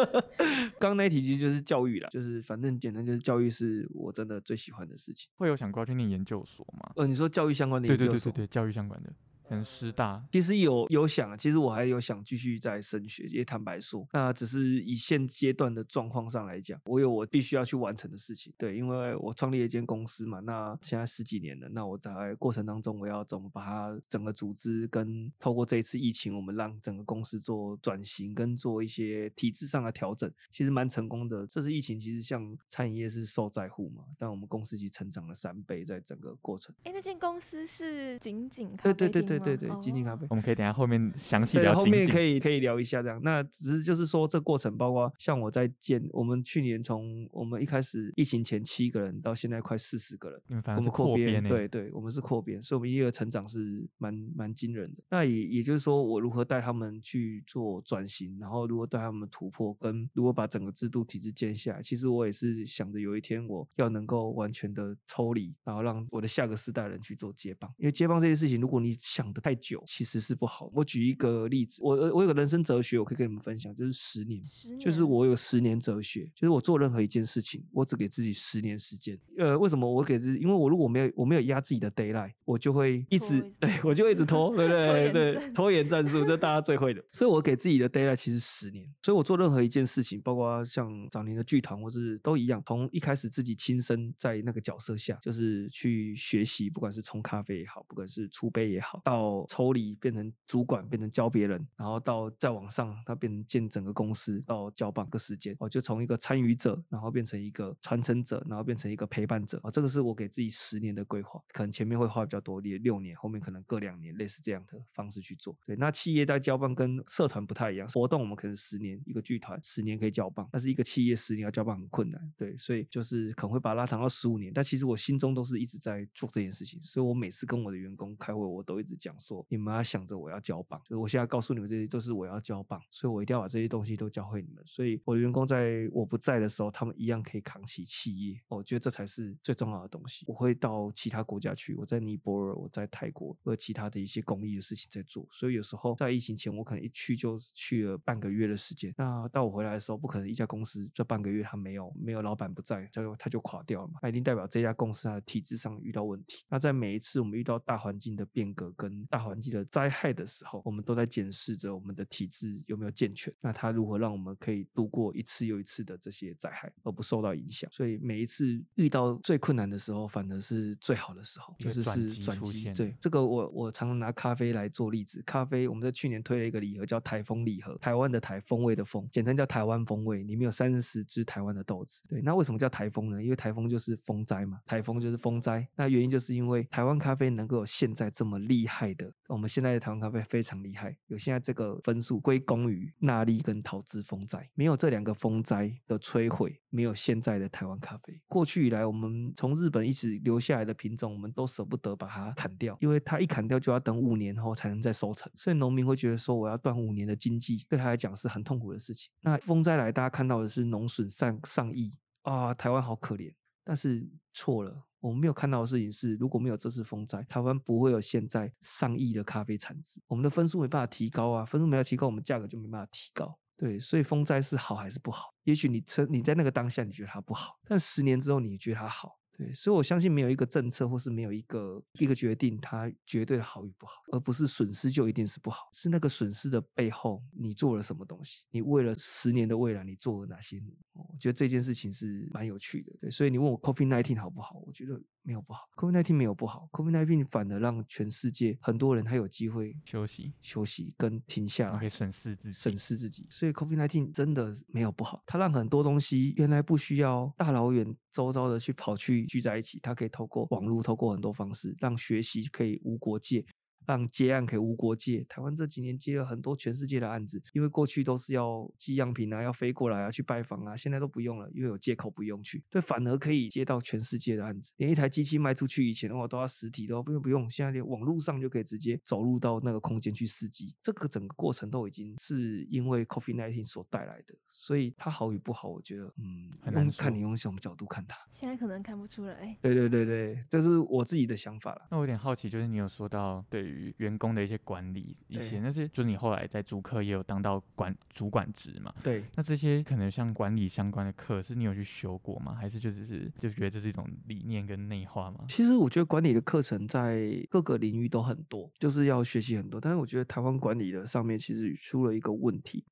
[0.78, 5.30] 刚刚那一题其实就是教育啦，就是反正简单就是教育是我真的最喜欢的事情。
[5.36, 6.90] 会有想过要去念研究所吗？
[6.96, 9.12] 呃，你说教育相关的对研究所对对对对，教育相关的，
[9.50, 18.52] 可能师大，其实有有想，其实我还有想继续再升学，也坦白说，那只是以现阶段的状况上来讲，我有我必须要去完成的事情。
[18.56, 31.44] 对，因为我创立了一间公司嘛，那现在十几年了，那我在过程当中，我要怎么把它整个组织跟透过这一次疫情，我们让整个公司做转型跟做一些体制上的调整，其实蛮成功的。
[31.44, 36.72] 这次疫情其实像餐饮业是受灾户嘛，但我们公司其实成长了三倍，在整个过程。
[36.84, 40.26] 哎，那间公司是仅仅咖对啡对对对对对，金金咖哦啡。
[40.30, 42.20] 我们可以等下后面详细对，聊后面可。
[42.20, 43.18] 以可以聊一下这样。
[43.24, 50.40] 那只是就是说，这过程包括像我在建，我们去年从我们一开始疫情前七个人，到现在快四十个人。
[50.46, 55.02] 你们反正是我们扩编，对对，我们是扩编，所以我们业额成长是蛮蛮惊人的。
[55.10, 61.82] 那也也就是说，我如何带他们去做转型，然后如何带他们突破，跟如何把整个制度体制建下来。
[61.82, 67.72] 其实我也是想着有一天我要能够完全的抽离，然后让我的下个世代人去做接棒。
[67.78, 70.70] 因为接棒这件事情，如果你想的太久，其实是不好。
[70.74, 74.42] 我举一个例子，我我有个人生哲学，我可以跟你们分享，就是十年。
[74.44, 79.18] 十就是我有十年哲学，就是我做任何一件事情，我只给自己十年时间。
[79.38, 80.40] 呃，为什么我给自己？
[80.40, 85.12] 因为我如果没有我没有压自己的 d a y l i g h t 我就会一直拖一直对我就一直拖，对不 对？
[85.12, 87.02] 对，拖延战术，这大家最会的。
[87.12, 115.56] 所以我给自己的 d a y l i g h t 其实十年，所以我做任何一件事情，包括像早年的剧团，或是都一样，从一开始自己亲身在那个角色下，就是去学习，不管是冲咖啡也好，不管是出杯也好，到抽离变成主管，变成教别人，然后到再往上，他变成建整个公司，到交棒个时间，哦，就从一个参与者，然后变成一个传承者，然后变成一个陪伴者，啊、这个是我给自己十年的规划，可能前面会花比较多，也六年，后面可能各两年，类似这样的方式去做。
[115.66, 129.09] 对，那企业在交棒跟社团不太一样，活动我们可能十年一个剧团十年可以交棒，但是一个企业十年要交棒很困难，对，所以就是可能会把它拉长到十五年，但其实我心中都是一直在做这件事情，所以我每次跟我的员工开会，我都一直讲。
[129.10, 134.62] 讲说，你们要想着我要交棒，就是我现在告诉你们这些都是我要交棒，所以我一定要把这些东西都教会你们。
[134.66, 138.40] 所以我的员工在我不在的时候，他们一样可以扛起企业。
[138.48, 140.24] 我觉得这才是最重要的东西。
[140.28, 145.26] 我会到其他国家去，我在尼泊尔，我在泰国，和其他的一些公益的事情在做。
[145.30, 148.94] 所以有时候在疫情前，我可能一去就去了半个月的时间。
[148.96, 153.98] 那到我回来的时候，不可能一家公司这半个月他没有没有老板不在，就他就垮掉了嘛。
[154.02, 156.44] 那一定代表这家公司它的体制上遇到问题。
[156.48, 163.32] 那在每一次我们遇到大环境的变革跟大环境的灾害的时候，我们都在检视着我们的体制有没有健全。
[163.40, 167.70] 那它如何让我们可以度过一次又一次的这些灾害，而不受到影响？
[167.72, 172.72] 所以每一次遇到最困难的时候，反而是最好的时候，就是是转机。
[172.74, 175.22] 对，这个我我常常拿咖啡来做例子。
[175.26, 182.02] 咖啡我们在去年推了一个礼盒，叫台风礼盒，台湾的台风味的风，简称叫台湾风味，里面有三十支台湾的豆子。
[182.08, 183.22] 对，那为什么叫台风呢？
[183.22, 185.66] 因为台风就是风灾嘛，台风就是风灾。
[185.74, 198.18] 那原因就是因为台湾咖啡能够有现在这么厉害害的，我们现在的台湾咖啡非常厉害，有现在这个分数归功于纳利跟桃资风灾，没有这两个风灾的摧毁，没有现在的台湾咖啡。
[198.26, 209.12] 过去以来，我们从日本一直留下来的品种，我们都舍不得把它砍掉，因为它一砍掉就要等五年后才能再收成，所以农民会觉得说我要断五年的经济，对他来讲是很痛苦的事情。
[209.20, 213.30] 那风灾来，大家看到的是农损上上亿啊，台湾好可怜。
[213.70, 220.02] 但是错了，我们没有看到的事情是，如果没有这次风灾，台湾不会有现在上亿的咖啡产值。
[220.08, 223.38] 我们的分数没办法提高啊，分数没有提高，我们价格就没办法提高。
[223.56, 225.32] 对，所以风灾是好还是不好？
[225.44, 229.19] 也许你趁你在那个当下你觉得它不好，但十年之后你觉得它好。
[229.40, 240.62] 对，所以我相信没有一个政策或是没有一个一个决定，它绝对的好与不好，而不是损失就一定是不好，是那个损失的背后你做了什么东西，你为了十年的未来你做了哪些？
[240.92, 242.92] 我觉得这件事情是蛮有趣的。
[243.00, 244.58] 对，所以你问我 COVID nineteen 好不好？
[244.66, 251.88] 我觉得没有不好，COVID nineteen 没有不好，COVID nineteen 反而让全世界很多人他有机会休息，休息跟停下来可以。
[251.90, 263.44] 审视自己，审视自己，所以 COVID nineteen 真的没有不好，它让很多东西原来不需要大老远周遭的去跑去聚在一起，它可以透过网络，透过很多方式，让学习可以无国界。
[263.90, 265.24] 让接案可以无国界。
[265.28, 274.72] 台湾这几年接了很多全世界的案子，因为过去都是要寄样品啊，要飞过来啊，去拜访啊，现在都不用了，因为有借口不用去，对，反而可以接到全世界的案子。
[274.76, 280.74] 连一台机器卖出去以前的话，都要实体的哦，不用不用，现在连网络上就可以直接走入到那个空间去试机。
[280.82, 288.16] 这个整个过程都已经是因为 COVID 1 9所带来的，所以它好与不好，我觉得嗯，很难用看你用什么角度看它。
[288.30, 289.56] 现在可能看不出来。
[289.60, 291.86] 对对对对，这是我自己的想法了。
[291.90, 298.94] 那我有点好奇，就是你有说到对于员工的一些管理，以对前那些就是你后来在主课也有当到管主管职嘛？
[299.02, 302.54] 对，那这些可能像管理相关的课，是你有去修过吗？
[302.54, 305.44] 还是就只是就觉得这是一种理念跟内化吗？
[305.48, 309.80] 其实我觉得管理的课程在各个领域都很多，就是要学习很多。
[309.80, 312.84] 但是我觉得台湾管理的上面其实出了一个问题，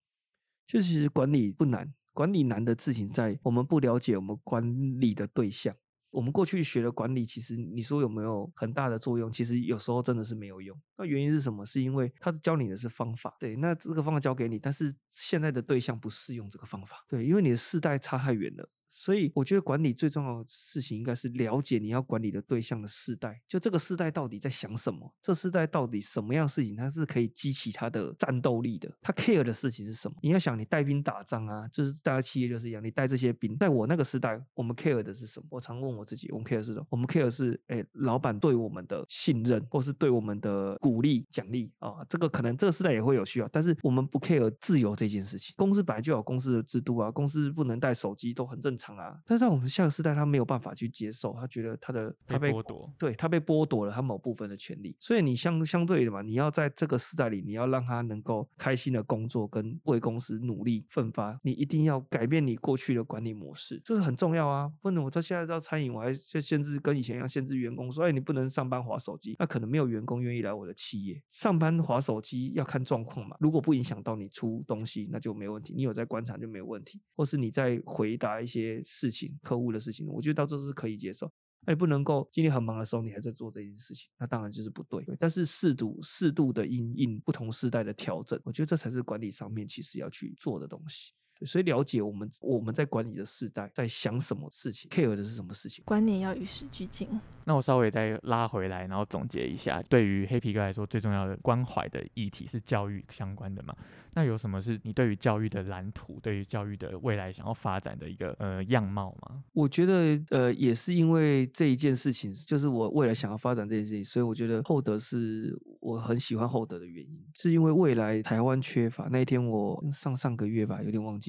[0.66, 5.74] 就其实管理不难，管理难的事情在我们不了解我们管理的对象。
[6.10, 9.30] 我们过去学的管理，其实你说有没有很大的作用？
[9.30, 10.76] 其实有时候真的是没有用。
[10.96, 11.66] 那原因是什么？
[11.66, 18.68] 是因为他教你的是方法，对，那这个方法教给你，但是现在的对象不适用这个方法，对，因为你的世代差太远了。
[18.88, 30.16] 所以我觉得管理最重要的事情应该是了解你要管理的对象的世代，就这个世代到底在想什么，这世代到底什么样事情它是可以激起他的战斗力的，他 care 的事情是什么？
[30.22, 35.46] 你要想你带兵打仗啊，就是大家企业就是一样，你带这些兵，在我那个时代，我们 care 的是什么？
[35.50, 36.86] 我常问我自己，我们 care 是什么？
[36.90, 45.54] 我们 care 是，哎，老板对我们的信任，或是对我们的鼓励、奖励啊，这个可能这个时代也会有需要，但是我们不 care 自由这件事情。
[45.56, 64.70] 公司本来就有公司的制度啊，公司不能带手机都很正常啊，但是在我们下个时代，他没有办法去接受，他觉得他的他被被剥夺对他被剥夺了他某部分的权利，所以你相相对的嘛，你要在这个时代里，你要让他能够开心的工作跟为公司努力奋发，你一定要改变你过去的管理模式，这是很重要啊。
[64.80, 73.36] 不能我到现在到餐饮，我还限限制跟以前一样限制员工说，哎，你不能上班划手机，那可能没有员工愿意来我的企业上班划手机，要看状况嘛。
[73.40, 81.30] 如果不影响到你出东西，那就没问题，你有在观察就没有问题，或是你在回答一些事情、客户的事情，我觉得到这是可以接受。
[81.66, 85.04] 那你不能够今天很忙的时候，你还在做这件事情，那当然就是不对。
[85.18, 91.12] 但是适度适度的因应不同时代的调整，我觉得这才是管理上面其实要去做的东西。
[91.38, 95.84] 对所以了解我们我们在管理的世代在想什么事情，care 的是什么事情。
[95.84, 97.08] 观念要与时俱进。
[97.44, 103.74] 那我稍微再拉回来，然后总结一下，对于黑皮哥来说，最重要的关怀的议题是教育相关的嘛？
[104.14, 109.42] 那有什么是你对于教育的蓝图，对于教育的未来想要发展的一个呃样貌吗？
[109.52, 121.27] 我觉得呃，也是因为这一件事情，就是我未来想要发展这件事情，所以我觉得厚德是我很喜欢厚德的原因，是因为未来台湾缺乏那一天我上上个月吧，有点忘记。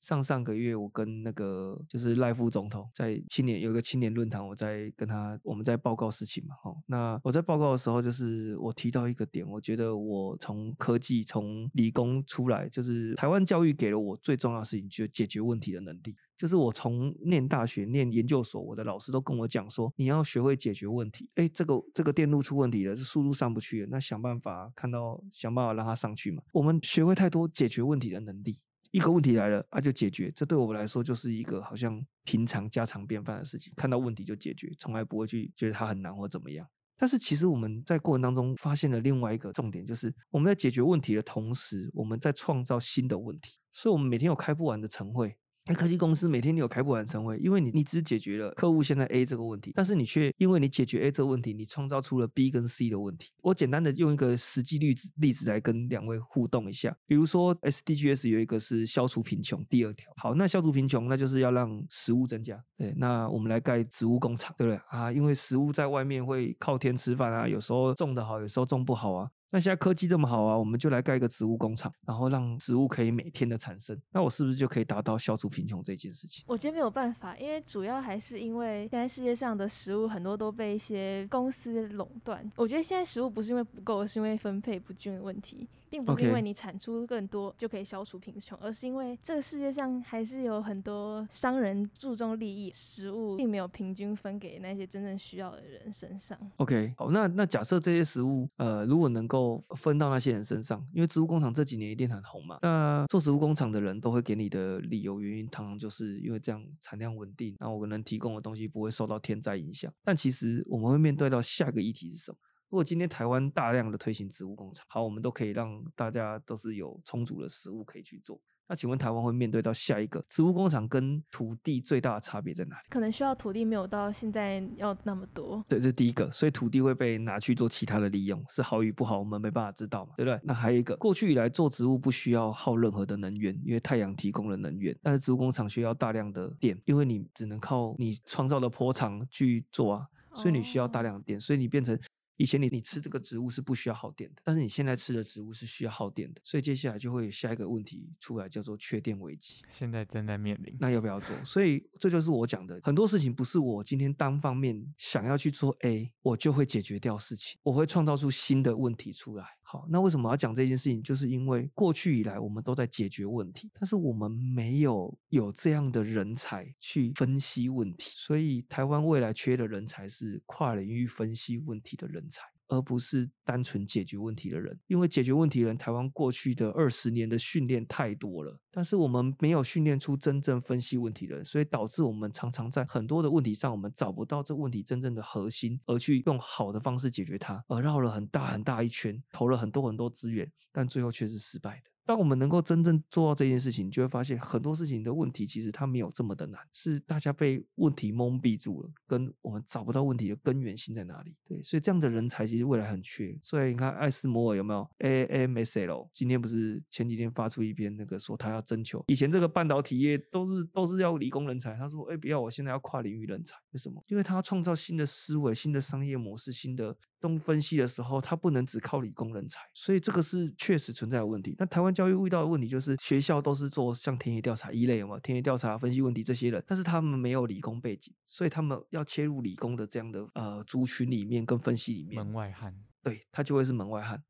[0.00, 6.54] 上上个月，我跟那个就是赖副总统在青年有一个青年论坛，我在跟他我们在报告事情嘛。
[6.64, 16.14] 哦，那我在报告的时候，就是我提到一个点，我觉得我从科技从理工出来，就是台湾教育给了我最重要的事情，就解决问题的能力。
[16.36, 21.28] 就是我从念大学、念研究所，我的老师都跟我讲说，你要学会解决问题。
[21.34, 26.40] 哎，这个这个电路出问题了，这速度上不去了，那想办法看到想办法让它上去嘛。
[26.52, 28.54] 我们学会太多解决问题的能力。
[28.90, 36.66] 一个问题来了，啊就解决，这对我们来说就是一个好像平常家常便饭的事情，看到问题就解决，从来不会去觉得它很难或怎么样。
[36.96, 45.36] 但是其实我们在过程当中发现了另外一个重点，就是我们在解决问题的同时，我们在创造新的问题，所以我们每天有开不完的晨会。
[45.68, 53.30] 那科技公司每天你有开不完成会，因为你你只解决了客户现在 A 这个问题，但是你却因为你解决 A 这个问题，你创造出了 B 跟 C 的问题。
[53.42, 65.12] 我简单的用一个实际例子例子来跟两位互动一下，比如说 SDGs 有一个是消除贫穷，第二条，好，那消除贫穷那就是要让食物增加，对，那我们来盖植物工厂，对不对啊？
[65.12, 69.28] 因为食物在外面会靠天吃饭啊，有时候种的好，有时候种不好啊。
[69.50, 73.98] 那现在科技这么好啊，我们就来盖一个植物工厂，然后让植物可以每天的产生。
[74.12, 76.44] 那我是不是就可以达到消除贫穷这件事情？
[76.46, 82.50] 我觉得没有办法，因为主要还是因为现在世界上的食物很多都被一些公司垄断。
[82.56, 85.66] 我觉得现在食物不是因为不够，是因为分配不均的问题。
[85.90, 96.38] 并不是因为你产出更多就可以消除贫穷，而是因为这个世界上还是有很多商人注重利益，食物并没有平均分给那些真正需要的人身上。
[96.56, 109.92] OK，好，那那假设这些食物，呃，如果能够分到那些人身上，因为植物工厂这几年一定很红嘛，那做植物工厂的人都会给你的理由原因，通常就是因为这样产量稳定，那我能提供的东西不会受到天灾影响。
[110.04, 112.38] 但其实我们会面对到下个议题是什么？
[112.70, 118.38] 如果今天台湾大量的推行植物工厂，好，我们都可以让大家都是有充足的食物可以去做。
[118.70, 122.82] 那请问台湾会面对到下一个植物工厂跟土地最大的差别在哪里？
[122.90, 125.64] 可能需要土地没有到现在要那么多。
[125.66, 130.38] 对，这是第一个，所以土地会被拿去做其他的利用，是好与不好，我们没办法知道嘛，对不对？
[130.44, 141.98] 那还有一个，过去以来做植物不需要耗任何的能源，因为太阳提供了能源，但是植物工厂需要大量的电，因为你只能靠你创造的坡场去做啊，所以你需要大量的电，所以你变成。
[142.38, 149.62] 以前你你吃这个植物是不需要耗电的，但是你现在吃的植物是需要耗电的，所以接下来就会有下一个问题出来，叫做缺电危机。
[149.68, 151.36] 现在正在面临，那要不要做？
[151.44, 159.57] 所以这就是我讲的，很多事情不是我今天单方面想要去做 A，我就会解决掉事情，我会创造出新的问题出来。
[159.70, 161.02] 好，那为什么要讲这件事情？
[161.02, 172.44] 就是因为过去以来我们都在解决问题，但是我们没有有这样的人才去分析问题，所以台湾未来缺的人才是跨领域分析问题的人才。
[172.68, 191.90] 而不是单纯解决问题的人，因为解决问题的人，台湾过去的二十年的训练太多了，但是我们没有训练出真正分析问题的人，所以导致我们常常在很多的问题上，我们找不到这问题真正的核心，而去用好的方式解决它，而绕了很大很大一圈，投了很多很多资源，但最后却是失败的。
[192.08, 201.36] 当我们能够真正做到这件事情，就会发现很多事情的问题其实它没有这么的难，是大家被问题蒙蔽住了，跟我们找不到问题的根源性在哪里。
[201.46, 203.38] 对，所以这样的人才其实未来很缺。
[203.42, 206.08] 所以你看，艾斯摩尔有没有 A M S L？
[206.10, 213.54] 今天不是前几天发出一篇那个说他要征求，以前这个半导体业都是都是要理工人才，他说哎不要，我现在要跨领域人才。
[213.72, 214.02] 为什么？
[214.08, 216.96] 因为他要创造新的思维、新的商业模式、新的。
[217.20, 221.54] 东分析的时候，他不能只靠理工人才，所以这个是确实存在的问题。
[221.58, 234.22] 那台湾教育遇到的问题就是，学校都是做像田野调查一类嘛，田野调查分析问题这些人，但是他们没有理工背景，所以他们要切入理工的这样的呃族群里面跟分析里面，门外汉，对他就会是门外汉。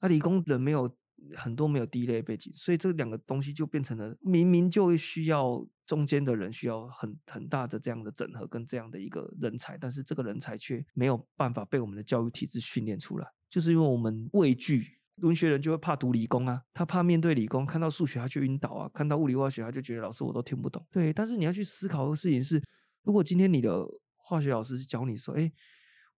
[0.00, 0.94] 那理工人没有。
[1.36, 20.84] 很多没有第一类背景，所以这两个东西就变成了明明就需要中间的人需要很很大的这样的整合跟这样的一个人才，但是这个人才却没有办法被我们的教育体制训练出来，就是因为我们畏惧文学人就会怕读理工啊，他怕面对理工，看到数学他就晕倒啊，看到物理化学他就觉得老师我都听不懂。
[20.90, 22.62] 对，但是你要去思考的事情是，
[23.02, 25.52] 如果今天你的化学老师是教你说，哎，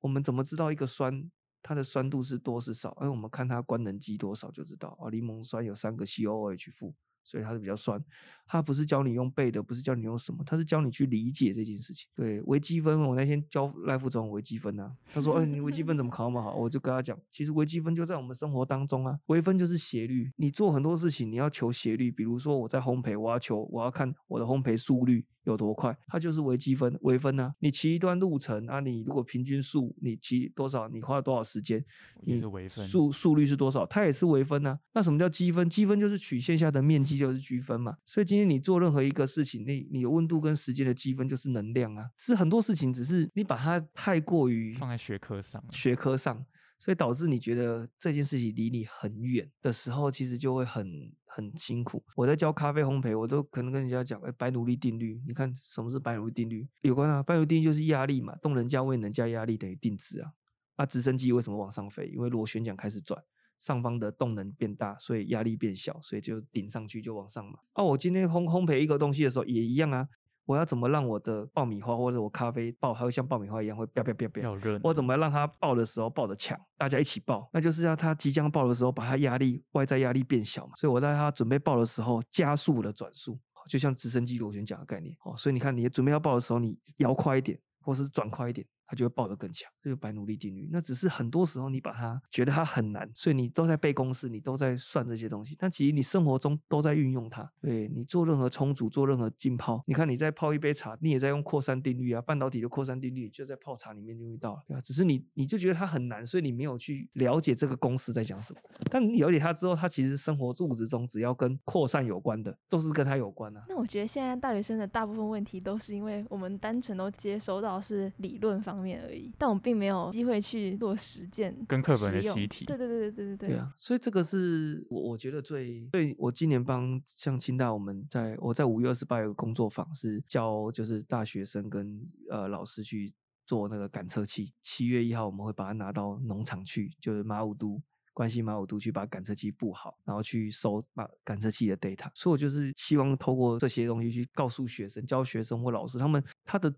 [0.01, 1.31] 我们怎么知道一个酸？
[1.67, 2.91] 它的酸度是多是少？
[3.01, 5.11] 哎，我们看它官能基多少就知道啊。
[5.11, 8.01] 柠檬酸有三个 COOH 负，所以它是比较酸。
[8.47, 12.09] 他不是教你用背的，不是教你用什么，他是教你去理解这件事情。
[12.15, 16.55] 对，微积分，我那天教赖副总微积分啊，他说，哎，你微积分怎么考那么好？
[16.55, 25.25] 我就跟他讲，其实微积分就在我们生活当中啊，微分就是斜率，你做很多事情你要求斜率，比如说我在烘焙，我要求我要看我的烘焙速率。
[25.47, 27.55] 有多快，它就是微积分、微分啊。
[27.61, 31.85] 你骑一段路程啊，你如果平均速，你骑多少，你花了多少时间，
[32.25, 32.85] 也是微分。
[32.85, 34.77] 速速率是多少，它也是微分啊。
[34.93, 35.71] 那什么叫积分？
[35.71, 37.97] 积分就是曲线下的面积就是积分嘛。
[38.05, 42.09] 所以今天你做任何一个事情，你你温度跟时间的积分就是能量啊。
[42.17, 46.45] 是很多事情，只是你把它太过于放在学科上，学科上。
[46.79, 52.05] 所以导致你觉得这件事情离你很远的时候，其实就会很很辛苦。
[52.15, 55.19] 我在教咖啡烘焙，我都可能跟人家讲，哎，白努力定律。
[55.27, 56.69] 你看什么是白努力定律？
[56.83, 60.31] 有关啊，白努力定律就是压力嘛，动能加位能加压力等于定值啊。
[60.75, 62.09] 啊，直升机为什么往上飞？
[62.09, 63.19] 因为螺旋桨开始转，
[63.59, 67.59] 上方的动能变大，所以压力变小，所以就顶上去就往上嘛。
[67.73, 70.09] 啊，我今天烘烘焙一个东西的时候也一样啊。
[70.45, 74.81] 我要怎么让我的爆米花或者我咖啡爆，还会像爆米花一样会爆爆爆爆？
[74.85, 76.57] 我怎么让它爆的时候爆的强？
[76.79, 80.73] 大家一起爆，那就是要它即将爆的时候，把它压力外在压力变小嘛。
[80.77, 83.37] 所以我在它准备爆的时候，加速了转速，
[83.69, 85.17] 就像直升机螺旋桨的概念。
[85.25, 88.65] 哦，所以你看，你准备要爆的时候，你摇快一点，或是转快一点。
[88.87, 90.69] 它就会爆得更强，这就白努力定律。
[90.71, 95.57] 那只是很多时候你把它觉得它很难，所以你都在背公式，你都在算这些东西。
[95.59, 97.51] 但其实你生活中都在运用它。
[97.61, 102.23] 对你做任何冲煮，做任何浸泡，你看你在泡一杯茶，你也在用扩散定律啊。
[102.23, 104.81] 半导体的扩散定律就在泡茶里面就遇到了，对吧？
[104.81, 108.61] 只是你你就觉得它很难，所以你没有去了解这个公式在讲什么。
[108.91, 113.65] 但你了解它之后，它其实生活物质中只要跟扩散有关的，都是跟它有关啊。
[113.69, 119.57] 那我觉得现在大学生的大部分问题都是因为我们单纯都接收到是理论方面而已，但我。
[119.67, 122.67] 并没有机会去做实践，跟课本的习题。
[122.67, 123.75] 对对对对对对对啊！
[123.77, 132.01] 所以这个是我我觉得最对我今年帮像清大，我们在我在五月二十八有个工作坊，是教就是大学生跟
[132.31, 133.13] 呃老师去
[133.45, 134.53] 做那个感测器。
[134.63, 137.83] 七月一号我们会把它拿到农场去，就是马武都。
[138.13, 142.09] 关系马武都去把感测器布好，然后去收把感测器的 data。
[142.15, 146.73] 所以我就是希望透过这些东西去告诉学生、教学生或老师，他们他的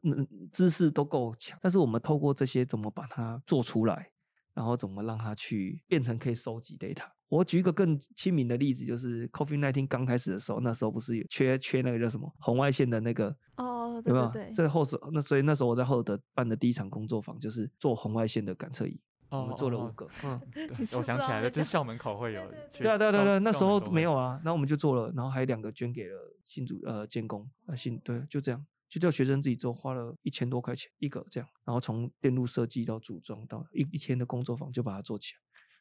[0.50, 4.10] 知识都够强，但是我们透过这些怎么把它做出来，
[4.54, 7.04] 然后怎么让它去变成可以收集 data。
[7.28, 14.32] 我举一个更亲民的例子，就是 COVID nineteen 刚开始的时候，那时候不是缺缺那个叫什么红外线的那个哦，有没有？
[14.54, 18.98] 这后手那所以那时候我在后德办的第一场工作坊就是做红外线的感测仪。
[19.30, 20.40] 我们做了五个，嗯，
[20.96, 22.50] 我想起来了，就是校门口会 有。
[22.72, 35.40] 对啊，对啊，对啊，那时候没有啊，然后我们就做了，然后还有两个捐给了新主呃监工啊新对，就这样，就叫学生自己做，花了一千多块钱一个这样，然后从电路设计到组装到一一天的工作坊就把它做起来，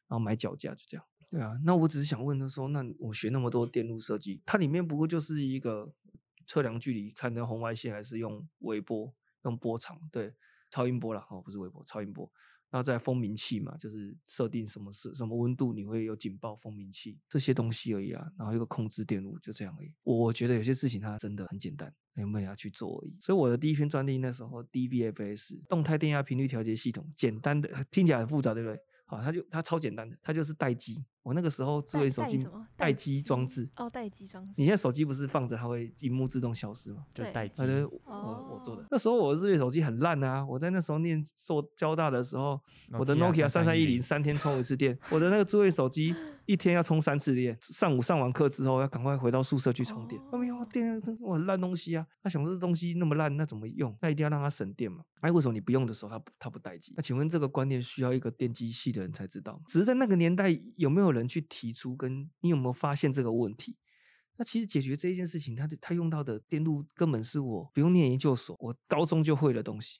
[0.09, 1.05] 然后买脚架就这样。
[1.29, 5.93] 对啊，那我只是想问他说，那我学那么多电路设计，它里面不过就是一个
[6.45, 10.33] 测量距离，看那红外线还是用微波用波长，对，
[10.69, 12.31] 超音波啦，哦，不是微波，超音波。
[12.69, 18.29] 然后再蜂鸣器嘛，就是设定什么是什么温度，你会有警报蜂鸣器这些东西而已啊。
[18.37, 19.93] 然后一个控制电路就这样而已。
[20.03, 23.15] 我觉得有些事情它真的很简单，有没有要去做而已。
[23.19, 28.79] 所以我的第一篇专利那时候 DVFS 动态电压频率调节系统，简单的听起来很复杂，对不对？
[29.09, 31.01] 好，它就它超简单的，它就是待机。
[31.23, 32.45] 我那个时候智慧手机
[32.75, 34.53] 待机装置哦，待机装置。
[34.57, 37.05] 你现在手机不是放着它会荧幕自动消失吗？
[37.13, 37.63] 就待机。
[37.63, 38.85] 我我做的。
[38.91, 40.45] 那时候我的智慧手机很烂啊！
[40.45, 42.59] 我在那时候念做交大的时候，
[42.99, 46.13] 我的 Nokia 三三一零三天充一次电，我的那个智慧手机
[46.47, 47.55] 一天要充三次电。
[47.61, 50.19] 上午上完课之后要赶快回到宿舍去充电。
[50.31, 52.07] 没有电，我很烂东西啊！
[52.23, 53.95] 那想这东西那么烂，那怎么用？
[54.01, 55.03] 那一定要让它省电嘛。
[55.19, 56.93] 哎，为什么你不用的时候它它不待机？
[56.95, 59.61] 那请问这个观念需要一个电机系的人才知道？
[59.67, 61.95] 只是在那个年代有没有人去提出？
[61.95, 63.75] 跟你有没有发现这个问题？
[64.37, 69.99] 那其实解决这一件事情，他他用到的电路根本是我不用念研究所，我高中就会的东西。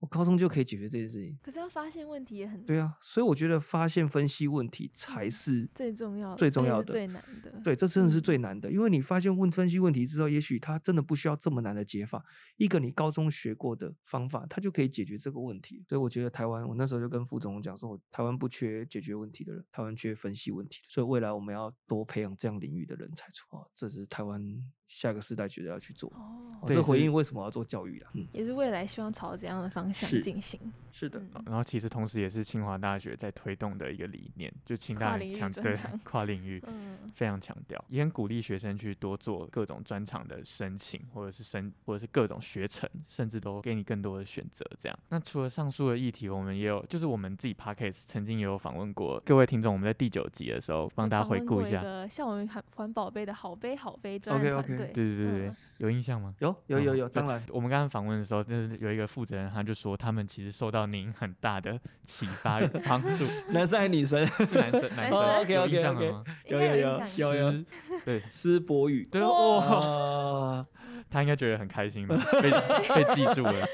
[0.00, 7.60] 我高中就可以解决这件事情，可是要发现问题也很对啊，所以我觉得发现分析问题才是最重要、最重要的、最难的。
[7.64, 12.24] 对，这真的是最难的，因为你发现问分析问题之后，也许它真的不需要这么难的解法，
[12.56, 15.84] 一个你高中学过的方法，它就可以解决这个问题。
[15.88, 24.40] 所以我觉得台湾，我那时候就跟副总讲说，台湾不缺解决问题的人，台湾缺分析问题，所以未来我们要多培养这样领域的人才出啊，这是台湾。
[24.88, 28.10] 下个世代觉得要去做，哦，这回应为什么要做教育啊？
[28.14, 30.58] 嗯，也是未来希望朝怎样的方向进行？
[30.90, 35.72] 是的，然后其实同时也是清华大学在推动的一个理念，就清大强对
[36.02, 44.68] 跨领域，嗯，非常强调，也很鼓励学生去多做各种专长的申请，或者是申，或者是各种学程，甚至都给你更多的选择。
[44.80, 54.77] 这样，那除了上述的议题，我们也有，就是我们自己 p a d k a s 曾经也有访问过各位听众，我们在第九集的时候帮大家回顾一下，像我们环环保杯的好杯好杯专业团队。
[54.78, 56.34] 对对对对有印象吗？
[56.40, 57.40] 有有有有，当然。
[57.50, 64.26] 我们刚刚访问的时候，就是有一个负责人，他就说他们其实受到您很大的启发与 帮助， 男生还是女生？
[64.26, 65.22] 是男生，男男生。
[65.22, 66.24] 生，OK，有 OK，印象吗？
[66.46, 66.76] 有有有
[67.16, 67.52] 有有。
[67.52, 67.66] 施，
[68.04, 68.22] 对。
[68.28, 70.66] 施博宇，对哇哦，啊，
[71.10, 73.66] 他应该觉得很开心吧， 被被记住了。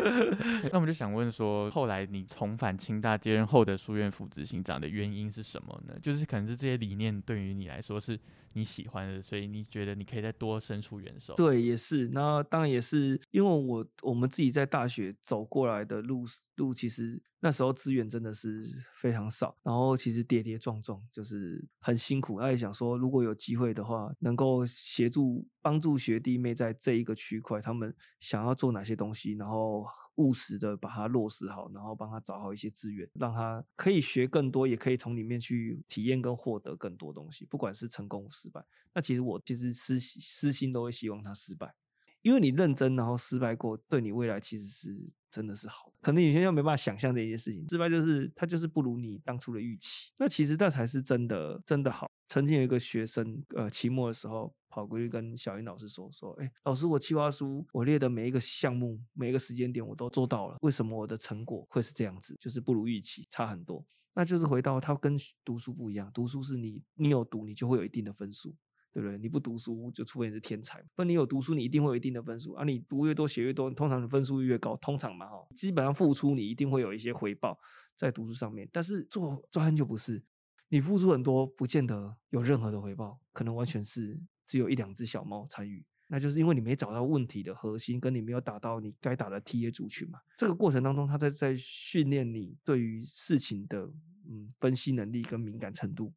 [0.70, 5.94] 那我们就想问说，后来你重返清大接任后的书院副执行长的原因是什么呢？
[6.02, 8.18] 就是可能是这些理念对于你来说是
[8.52, 11.34] 你喜欢的，所以你觉得你可以再多伸出援手。
[11.34, 12.08] 对，也是。
[12.12, 16.26] 那当然也是因为我我们自己在大学走过来的路
[16.56, 22.40] 路，其实那时候资源真的是非常少，然后其实跌跌撞撞，就是很辛苦。
[22.40, 29.86] 那也想说，如果有机会的话，能够协助帮助学弟妹在这一个区块，他们想要做哪些东西，然后
[30.16, 38.62] 务实的把它落实好，然后帮他找好一些资源，让他可以学更多，也可以从里面去体验跟获得更多东西，不管是成功失败。
[38.94, 41.74] 那其实我其实私私心都会希望他失败，
[42.22, 45.92] 因为你认真然后失败过，对你未来其实是真的是好的。
[46.00, 52.08] 可能有些人没办法想象这件事情，失败就是他就是不如你当初的预期，那其实那才是真的真的好。
[52.28, 62.34] 曾经有一个学生，呃，期末的时候跑过去跟小英老师说说，哎，老师，我计划书我列的每一个项目、每一个时间点我都做到了，为什么我的成果会是这样子？
[62.40, 63.84] 就是不如预期，差很多。
[64.14, 68.54] 那就是回到他跟读书不一样，读书是你你有读，你就会有一定的分数，
[68.92, 69.16] 对不对？
[69.16, 72.62] 你不读书，就除非你是天才，不然你有读书，你一定会有一定的分数啊。
[72.64, 77.58] 你读越多，写越多，通常你分数越高，通常嘛哈，基本上付出你一定会有一些回报
[77.96, 78.68] 在读书上面。
[78.70, 80.22] 但是做专案就不是，
[80.68, 85.84] 你付出很多，不见得有任何的回报，可能完全是只有一两只小猫参与。
[86.08, 90.18] 那就是因为你没找到问题的核心，跟你没有打到你该打的 TA 族群嘛。
[90.36, 93.90] 这个过程当中，他在在训练你对于事情的
[94.28, 96.12] 嗯分析能力跟敏感程度。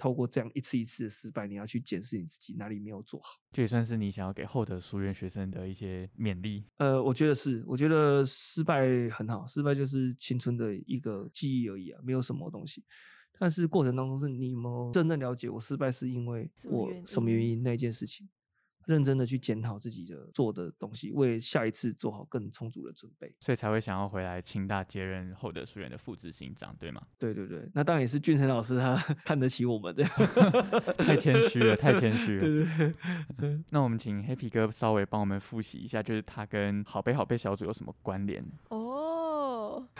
[0.00, 3.38] 透过这样一次一次的失败，你要去检视你自己哪里没有做好。
[3.52, 6.64] 这也算是你想要给厚德书院学生的一些勉励。
[6.78, 12.82] 呃，我觉得是，我觉得失败很好，失败就是青春的一个记忆而已啊，没有什么东西。
[13.38, 18.28] 但是过程当中，是你有没有真正了解我失败是因为我什么原因因那件事情，
[18.86, 23.32] 认真的去检讨自己的做的东西，为下一次做好更充足的准备。
[23.40, 27.02] 所以才会想要回来清大接任厚德书院的副执行长，对吗？
[27.18, 30.04] 对对对，那当然也是俊成老师他 看得起我们的。
[30.98, 32.40] 太谦虚了，太谦虚了。
[32.40, 32.94] 对对
[33.38, 38.44] 对，那我们请黑皮哥稍微帮我们复习一下，就是他跟好杯好杯小组有什么关联？
[38.68, 38.79] 哦，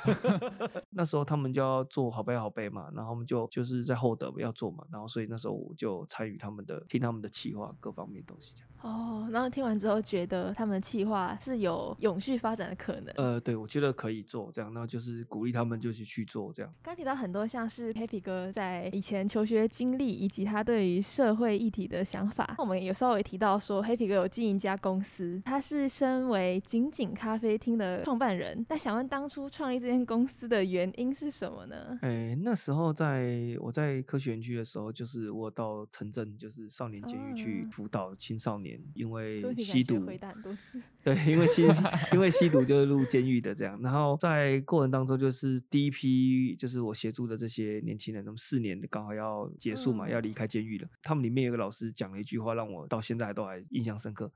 [0.91, 8.71] 那时候他们就要做好杯好杯嘛，然后我们就就是在后德要做嘛，然后所以那时候我就参与他们的听他们的企划各方面东西这样。
[8.83, 13.13] 哦，然后听完之后觉得他们的企划是有永续发展的可能。
[13.17, 16.73] 呃，对，我觉得可以做这样，那就是鼓励他们就是去做这样。
[16.83, 22.55] 刚提到很多像是 Happy 哥在以前求学经历，以及他对于社会议题的想法。
[22.57, 28.65] 我们有稍微提到说，Happy 哥有经营一家公司，他是身为景景咖啡厅的创办人。
[28.71, 31.99] 那想问当初创立这间公司的原因是什么呢？
[32.03, 40.81] 哎，那时候在我在科学园区的时候，就是我到城镇，就是少年监狱去哦辅导青少年，因为吸毒回答很多次。
[41.03, 41.63] 对，因为吸
[42.13, 50.89] 因为吸毒就是入监狱的这样，然后在过程当中，就是第一批就是我协助的这些年轻人，他们四年刚好要结束嘛，要离嗯开监狱了。
[51.03, 54.31] 他们里面有个老师讲了一句话，让我到现在都还印象深刻。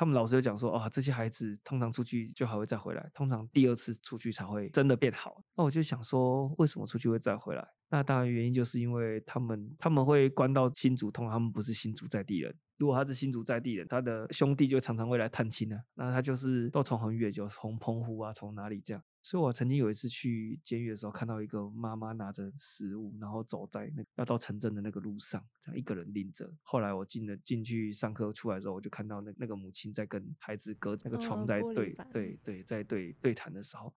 [0.00, 5.44] 他们老师就讲说啊，这些孩子通常出去就还会再回来，通常第二次出去才会真的变好。
[5.54, 7.68] 那我就想说，为什么出去会再回来？
[7.90, 12.56] 那当然原因就是因为他们他们会关到新竹，通常他们不是新竹在地人。
[12.80, 15.78] 如果他是新竹在地人，他的兄弟就常常会来探亲啊。
[15.94, 19.04] 那他就是都从很远，就从澎湖啊，从哪里这样。
[19.20, 26.50] 所以我曾经有一次去监狱的时候，看到一个妈妈拿着食物，然后走在那要到城镇的那个路上，这样一个人拎着。
[26.62, 33.92] 后来我进了进去上课出来的时候，我就看到那那个母亲在跟孩子隔那个床哦在对、对对在对对谈的时候。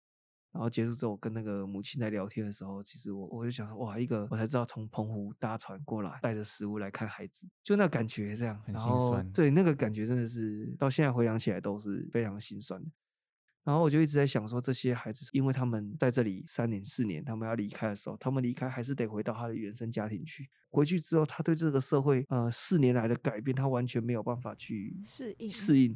[0.52, 12.89] 然后结束之后，我跟那个母亲在聊天的时候，其实我我就想说，哇，一个我才知道从澎湖搭船过来，带着食物来看孩子，就那感觉这样，很心酸对那个感觉真的是到现在回想起来都是非常心酸的。
[13.64, 20.49] 然后我就一直在想说，这些孩子，因为他们在这里三年、四年，他们要离开的时候，他们离开还是得回到他的原生家庭去。
[20.72, 25.95] 回去之后，他对这个社会，呃，四年来的改变，他完全没有办法去适应适应。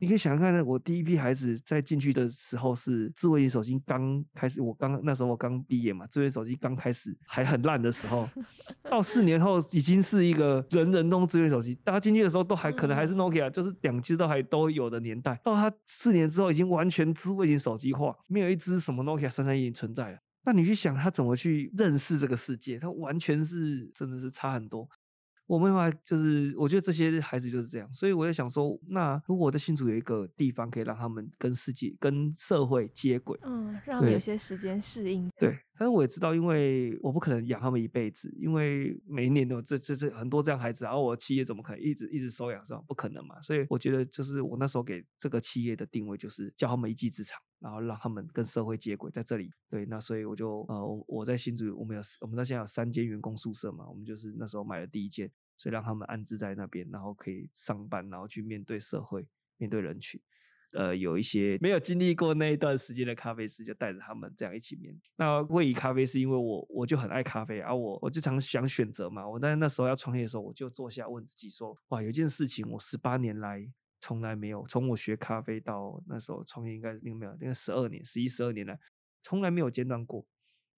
[0.00, 8.28] 你可以想想看，我第一批孩子在进去的时候是智慧型手机刚开始，我刚那时候我刚毕业嘛，智慧手机刚开始还很烂的时候，
[8.88, 15.40] 到四年后已经是一个人人都智慧手机，大家进去的时候都还可能还是 Nokia，、就是两只都还都有的年代。
[15.42, 20.18] 到他四年之后，已经完全智慧型手机化，没有一只什么 Nokia 三三一零存在了。
[20.44, 24.88] 那你去想他怎么去认识这个世界，他完全是真的是差很多。
[25.48, 35.28] 我没办法，就是我觉得这些孩子就是这样，所以我在想说，那如果我的新竹有一个地方可以让他们跟世界、跟社会接轨，嗯，让他们有些时间适应。
[35.38, 42.82] 对，但是我也知道，因为我不可能养他们一辈子，因为每一年都有这这这很多这样孩子，然后我企业怎么可能一直一直收养是吧？
[42.88, 43.40] 不可能嘛。
[43.40, 49.52] 所以我觉得，就是我那时候给这个企业的定位就是教他们一技之长，然后让他们跟社会接轨，在这里。
[49.70, 60.20] 对，那所以我就呃，我我在新竹，我们有我们到现在有三间员工宿舍嘛，我们就是那时候买了第一间，所以让他们安置在那边，然后可以上班，然后去面对社会，面对人群。
[60.72, 65.00] 呃，有一些没有经历过那一段时间的咖啡师，就带着他们这样一起面对。
[65.16, 69.26] 那会以咖啡是因为我我就很爱咖啡啊，我我就常想选择嘛。
[69.26, 73.66] 我但那时候要创业的时候，我就坐下问自己说，哇，有件事情我十八年来
[74.00, 78.78] 从来没有，从我学咖啡到那时候创业应该应该没有，应该十二年，十一十二年来
[79.22, 80.26] 从来没有间断过，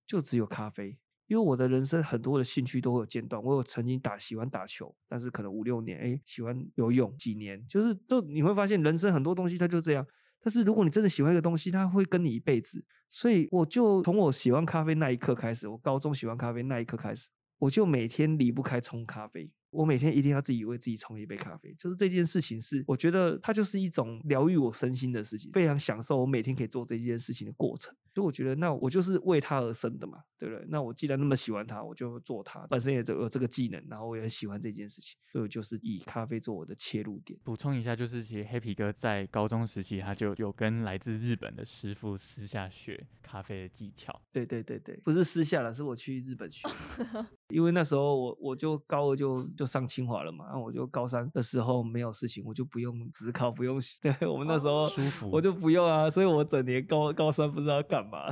[0.07, 0.99] 就只有咖啡。
[1.31, 10.05] 因为我的人生很多的兴趣都会有间断，我有曾经打喜欢打球，但是可能五六年，哎，喜欢游泳几年，就是都你会发现人生很多东西它就这样。
[10.43, 12.85] 但是如果你真的喜欢一个东西，它会跟你一辈子。
[13.09, 17.29] 所以我就从我喜欢咖啡那一刻开始，我高中喜欢咖啡那一刻开始，
[17.59, 19.49] 我就每天离不开冲咖啡。
[19.71, 27.95] 我每天一定要自己为自己冲一杯咖啡，就是这件事情是我觉得它就是一种疗愈我身心的事情，非常享受我每天可以做这件事情的过程。
[28.13, 30.67] 所以我觉得那我就是为它而生的嘛，对不对？
[30.69, 37.39] 那我既然那么喜欢它，我就做它，本身也有这个技能，然后我也很喜欢这件事情，所以我就是以咖啡做我的切入点。
[37.45, 44.21] 补充一下，就是其实黑皮哥在高中时期，他就有跟来自日本的师傅私下学咖啡的技巧。
[44.33, 46.69] 对对对对，不是私下了，是我去日本学，
[47.51, 58.27] 因为那时候我我就高二就就上清华了嘛，然后我就高三的时候没有事情，我就不用只考，不用 对我们那时候舒服我就不用啊，所以我整年高高三不知道干嘛，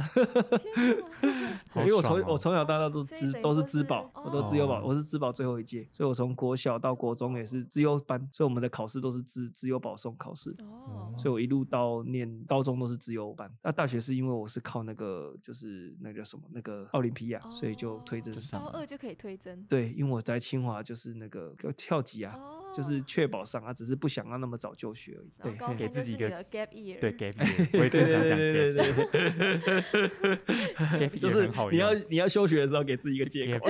[1.76, 10.54] 因为我从哦我从小到大都资都是资保，我都资优保，哦我是资保最后一届，所以我从国小到国中也是资优班，所以我们的考试都是资资优保送考试。
[10.60, 19.62] 哦，所以我一路到念高中都是自由班，那大学是因为我是靠那个就是那个叫什么那个奥林匹亚，所以就推甄哦上高二就可以推甄。
[19.64, 22.34] 对，因为我在清华就是那个叫跳级啊，
[22.74, 25.56] 就是哦确保上啊，只是不想要那么早就学而已。
[25.56, 26.98] 对，给自己一个 gap year。
[26.98, 28.38] 对 gap year，我也正想讲
[30.98, 33.68] gap year 就是很好你要你要休学的时候给自己一个借口。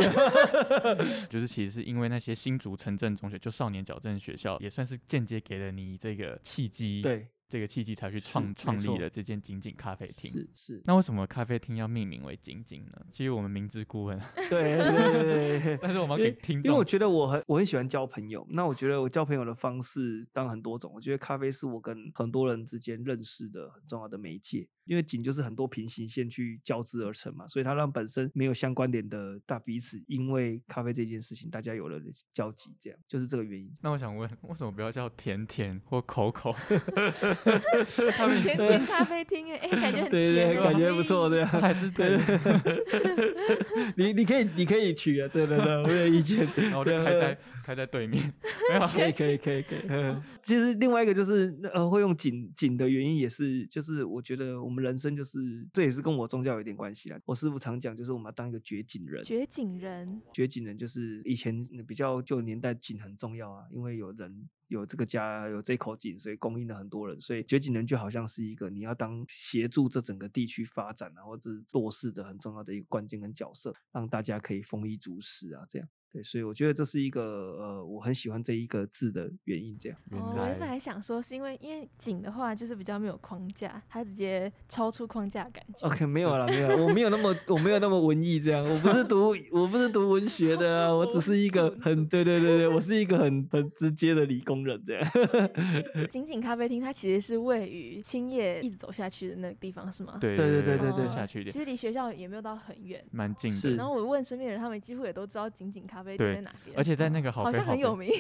[1.29, 10.31] 就是其实是因为那些新竹城镇中学，就少年矫正学校，也算是间接给了你这个契机，，对，这个契机才去是创创立了这间景景咖啡厅。
[10.31, 13.07] 是是，那为什么咖啡厅要命名为景景呢？
[13.11, 14.21] 其实我们明知故问，
[14.51, 15.79] 对对对对对。
[15.83, 20.91] 但是我们要给听众，因为我觉得我很我很喜欢交朋友，那我觉得我交朋友的方式当然很多种。
[20.95, 32.01] 我觉得咖啡是我跟很多人之间认识的很重要的媒介，因为景就是很多平行线去交织而成嘛，所以它让本身没有相关联的大彼此，因为咖啡这件事情，大家有了
[32.33, 33.71] 交集，这样就是这个原因。
[33.83, 36.55] 那我想问，为什么不要叫甜甜或口口？
[38.43, 41.45] 甜甜咖啡厅哎，哎，感觉很对对，感觉不错，对 对。
[41.45, 46.47] 啊，还是对对，你你可以你可以取啊，对对对，我有意见。
[46.57, 48.23] 然后我就开在开在对面，
[48.71, 49.79] 没有可以可以可以可以。
[49.89, 55.39] 嗯其实另外一个就是呃，会用景景的原因也是，就是我觉得我们人生就是
[55.75, 57.19] 这也是跟我宗教有点关系啦。
[57.27, 59.23] 我师傅常讲，就是我们要当一个绝景人。
[59.23, 75.89] 绝景人，绝景人就是以前比较旧年代景很重要啊，因为有人有这个家有这口井，所以供应了很多人，所以掘井人就好像是一个你要当协助这整个地区发展啊，或者是做事的很重要的一个关键跟角色，让大家可以丰衣足食啊，这样。
[76.13, 77.23] 对，所以我觉得这是一个
[77.59, 79.77] 呃，我很喜欢这一个字的原因。
[79.79, 85.87] 这样，哦，我原本来还想说是因为因为景的话就是比较没有框架，它直接超出框架感觉。
[85.87, 95.11] OK，没有了，没有，我没有那么，我没有那么文艺，这样，我不是 读，我不是读文学的啊，我只是一个很，对对对对，我是一个很很直接的理工人，这样。
[96.09, 100.17] 景景咖啡厅它其实是位于青叶一直走下去的那个地方，是吗？
[100.21, 103.05] 对对对对对对对下去一点，其实离学校也没有到很远。
[103.11, 103.75] 蛮近的。
[103.77, 108.11] 然后我问身边人，他们几乎也都知道景景咖对在哪边，而且在那个好好杯好像很有名。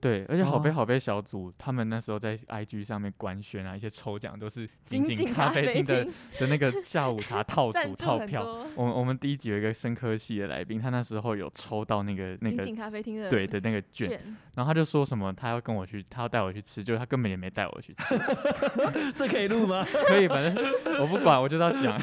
[0.00, 6.04] 对，而且好杯哦好杯小组，他们那时候在 IG 上面官宣啊，一些抽奖都是景景景咖啡厅的
[6.38, 8.44] 的那个下午茶 套组套票。
[8.74, 14.20] 我们我们第一集有一个生科系的来宾，他那时候有抽到那个那个景景咖啡厅的对的那个 券，
[14.54, 18.02] 然后他就说什么他要跟我去，他要带我去吃，就他根本也没带我去吃。
[19.16, 19.84] 这可以录吗？
[20.08, 20.64] 可以，反正
[21.00, 21.98] 我不管，我就是要讲。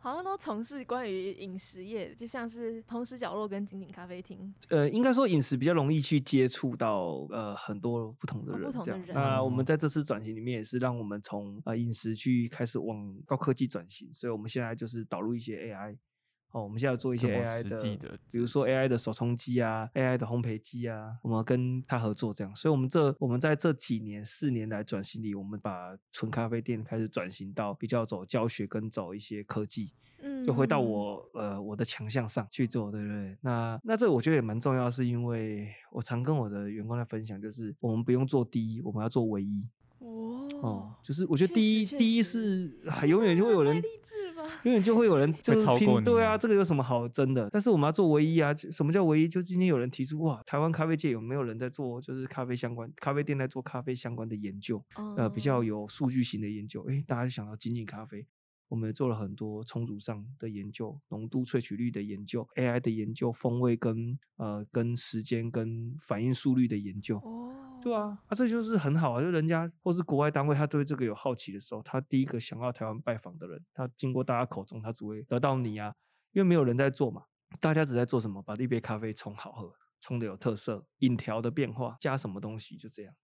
[0.00, 4.54] 好像都从事关于饮食业，就像是同时角落跟景景咖啡厅。
[4.68, 8.84] 呃，应该说饮食比较容易去接触到呃很多不同的哦不人，这样。
[8.84, 15.96] 同的人那我哦们在这次转型里面也是让我们从呃饮食去开始往高科技转型，所以我们现在就是导入一些 AI。
[16.52, 33.36] 哦，我们现在有做一些 AI 的比如说 AI 的手冲机啊，AI 的烘焙机啊，我们跟他合作这样，所以我们这我们在这几年四年来转型里，我们把纯咖啡店开始转型到比较走教学跟走一些科技，嗯，就回到我呃我的强项上去做，对不对？
[33.40, 39.66] 那那这我觉得也蛮重要，是因为我常跟我的员工在分享，就是我们不用做第一，我们要做唯一。
[40.02, 44.42] 哦哦，，就是我觉得第一第一是啊永远就会有 人太励志吧？
[44.64, 47.48] 永远就会有人就是超过拼，你对啊，啊这个有什么好争的？
[47.50, 48.52] 但是我们要做唯一啊！
[48.54, 49.28] 什么叫唯一？
[49.28, 54.82] 就今天有人提出哇，台湾咖啡界有没有人在做就是咖啡相关咖啡店在做咖啡相关的研究？
[55.16, 56.82] 呃，比较哦有数据型的研究。
[56.84, 58.26] 诶，大家就想到精品咖啡，
[58.72, 67.18] 我们也做了很多充足上的研究，浓度、萃取率的研究，AI 的研究，风味跟呃跟时间跟反应速率的研究。
[67.18, 69.20] 哦，对啊，啊，这就是很好啊！
[69.20, 75.94] 就人家或是国外单位，他对这个有好奇的时候，他第一个想要台湾拜访的人，他经过大家口中，他只会得到你啊，
[76.32, 77.24] 因为没有人在做嘛，
[77.60, 78.40] 大家只在做什么？
[78.40, 79.70] 把一杯咖啡冲好喝，
[80.00, 83.14] 冲的有特色，饮调的变化，加什么东西，就这样。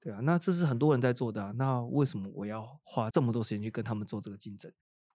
[0.00, 4.72] 对啊，那这是很多人在做的啊，那为什么我要花这么多时间去跟他们做这个竞争？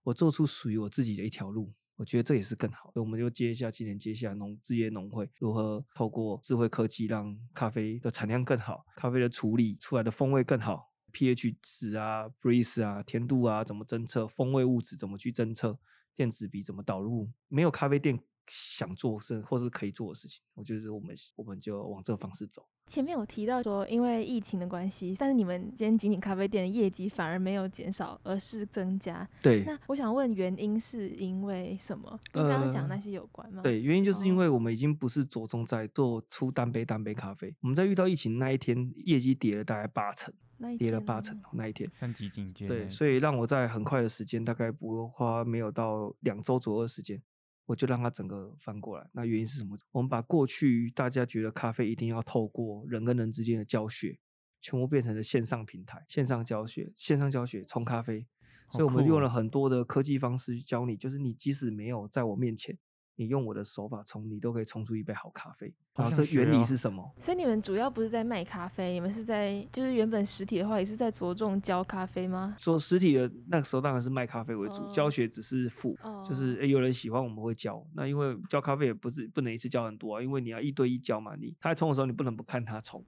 [0.07, 2.89] 我做出属于我自己的一条路，我觉得这也是更好。
[2.93, 15.77] 所以我们就接一下今年接下农制业农会如何透过智慧科技让咖啡的产量更好，咖啡的处理出来的风味更好，pH 值啊、breeze 啊、甜度啊怎么侦测，风味物质怎么去侦测，
[16.15, 22.65] 电子笔怎么导入，没有咖啡店想做是或是可以做的事情，我觉得我们我们就往这个方式走。
[22.87, 29.27] 前面有提到说，因为疫情的关系，但是你们今天景景咖啡店的业绩反而没有减少，而是增加。
[29.41, 32.19] 对，那我想问，原因是因为什么？
[32.31, 33.61] 跟刚刚讲那呃些有关吗？
[33.61, 41.89] 对，原因就是因哦为我们已经不是着重在做出单杯单杯咖啡，我们在遇到疫情那一天，业绩跌了大概八成，那一跌了八成那一天。
[41.93, 47.21] 三级警戒对，所以让我在很快的时间，大概不花没有到两周左右的时间，
[47.67, 49.07] 我就让它整个翻过来。
[49.13, 49.77] 那原因是什么？
[49.91, 54.17] 我们把过去大家觉得咖啡一定要透过人跟人之间的教学，
[54.59, 58.25] 全部变成了线上平台、线上教学、线上教学冲咖啡。
[58.71, 62.77] 所以我们用了很多的科技方式去教你，就是你即使没有在我面前，
[63.17, 65.73] 你用我的手法冲，你都可以冲出一杯好咖啡。
[65.93, 67.11] 好然后这原理是什么？
[67.17, 72.55] 所以你们主要不是在卖咖啡，你们是在就是原本实体的话，也是在着重教咖啡吗？
[72.59, 77.83] 说实体的那个时候当然是卖咖啡为主，教哦学只是辅，就是哦诶有人喜欢我们会教。
[77.95, 83.03] 那因为教咖啡也不是不能一次教很多啊，因为你要一对一教嘛，你他在冲的时候你不能不看他冲，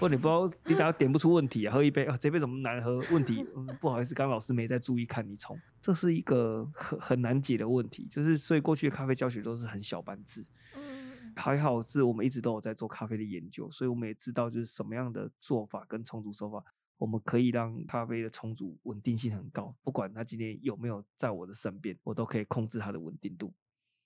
[0.00, 2.98] 或者你不知道你等下点不出问题啊，喝一杯啊这杯怎么难喝？
[3.12, 8.06] 问题、嗯、不好意思，刚刚老师没在注意看你冲，这是一个很很难解的问题。
[8.10, 10.44] 就是所以过去的咖啡教学都是很小班制，
[10.76, 16.64] 嗯，还好是我们一直都有在做咖啡的研究，所以我们也知道就是什么样的做法跟冲煮手法，
[16.96, 23.52] 我们可以让咖啡的充足稳定性很高，不管它今天有没有在我的身边，我都可以控制它的稳定度。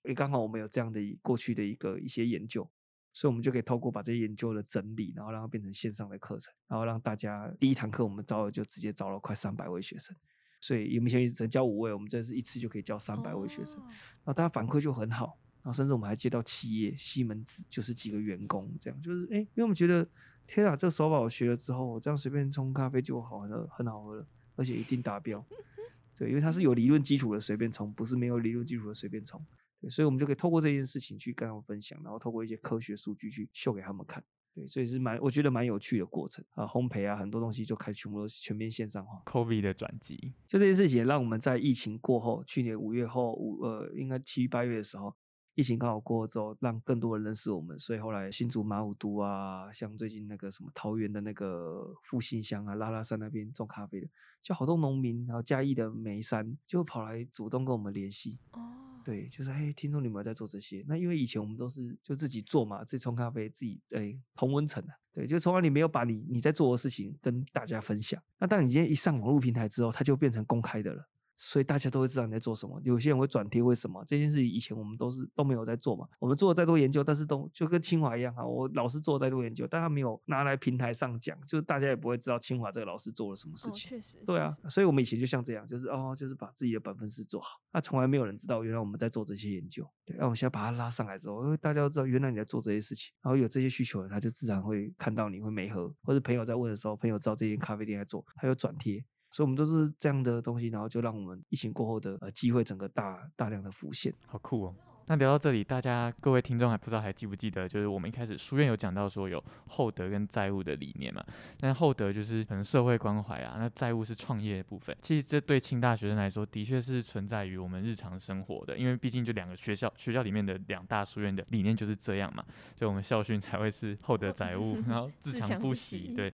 [0.03, 2.69] 也刚好我们有这样的过去的一个一些研究，
[3.13, 10.15] 所以我们就可以透过把这些研究的整理，然后让它变成线上的课程，然后让大家第一堂课我们招了就直接招了快三百位学生，
[10.59, 13.79] 所以以前只能教五位，我们这次一次就可以教三百位学生。
[13.81, 20.07] 哦然后大家反馈就很好，然后甚至我们还接到企业西门子就是几个员工这样，就是哎，因为我们觉得
[20.47, 25.45] 天啊，这个手法我学了之后，我这样随便冲咖啡就好喝，很好喝了，而且一定达标。
[26.17, 29.45] 对，因为它是有理论基础的随便冲，不是没有理论基础的随便冲。
[29.83, 34.23] 对，所以我们就可以透过这件事情去跟他们分享，然后透过一些科学数据去秀给他们看。
[34.55, 39.21] 对，所以是蛮我觉得蛮有趣的过程啊，烘焙啊，很多东西就开始全部都是全面线上化。
[39.25, 45.13] COVID 的转机，就这件事情也让我们在疫情过后，去年五月后五呃，应该七八月的时候，
[45.55, 54.07] 疫情刚好过后之后，让更多人认识我们，所以后来新竹马武都啊，像最近那个什么桃园的那个复兴乡啊、拉拉山那边种咖啡的，
[54.41, 58.59] 就好多农民，然后嘉义的眉山就跑来主动跟我们联系，哦，
[59.03, 60.83] 对，就是哎，听说你们在做这些。
[60.87, 68.19] 那因为以前我们都是就自己做嘛，自己冲咖啡，自己哎同温层啊，对，就从来你没有把你你在做的事情跟大家分享。
[68.39, 71.07] 那当你今天一上网络平台之后，它就变成公开的了。
[71.45, 76.07] 所以大家都会知道你在做什么，有些人会转贴，为什么这件事以前我们都是都没有在做嘛？
[76.19, 83.89] 我们做了再多研究，但是都就跟清华一样啊，我老师做了再多研究，但他没有拿来平台上讲，就是大家也不会知道清华这个老师做了什么事哦，情。
[83.89, 87.59] 确实，对啊所以我们以前就像这样，就是哦，就是把自己的本分事做好。
[87.73, 89.85] 那从来没有人知道，原来我们在做这些研究。
[90.05, 99.03] 对，那我现在把它拉上来之后，因为大家都知道，原来你在做这些事情，然后有这些需求的，他就自然会看到你会没喝，或者朋友在问的时候，朋友知道这间咖啡店在做，他有转贴。
[99.33, 104.13] 所以，我们都是这样的东西，然后就让我们疫情过后的呃机会整个大大量的浮现。
[104.27, 104.75] 好酷哦！
[105.07, 111.25] 那聊到这里，大家各位听众还不知道还记不记得，就是我们一开始书院有讲到说有厚德跟债务的理念嘛？
[111.61, 114.95] 那厚德就是可能社会关怀啊，那债务是创业的部分。
[115.01, 126.31] 其实这对清大学生来说，的确是存在于我们日常生活的，因为毕竟就两个学校，学校里面的两大书院的理念就是这样嘛，所以我们校训才会是厚德 载物，然后自强不息，对。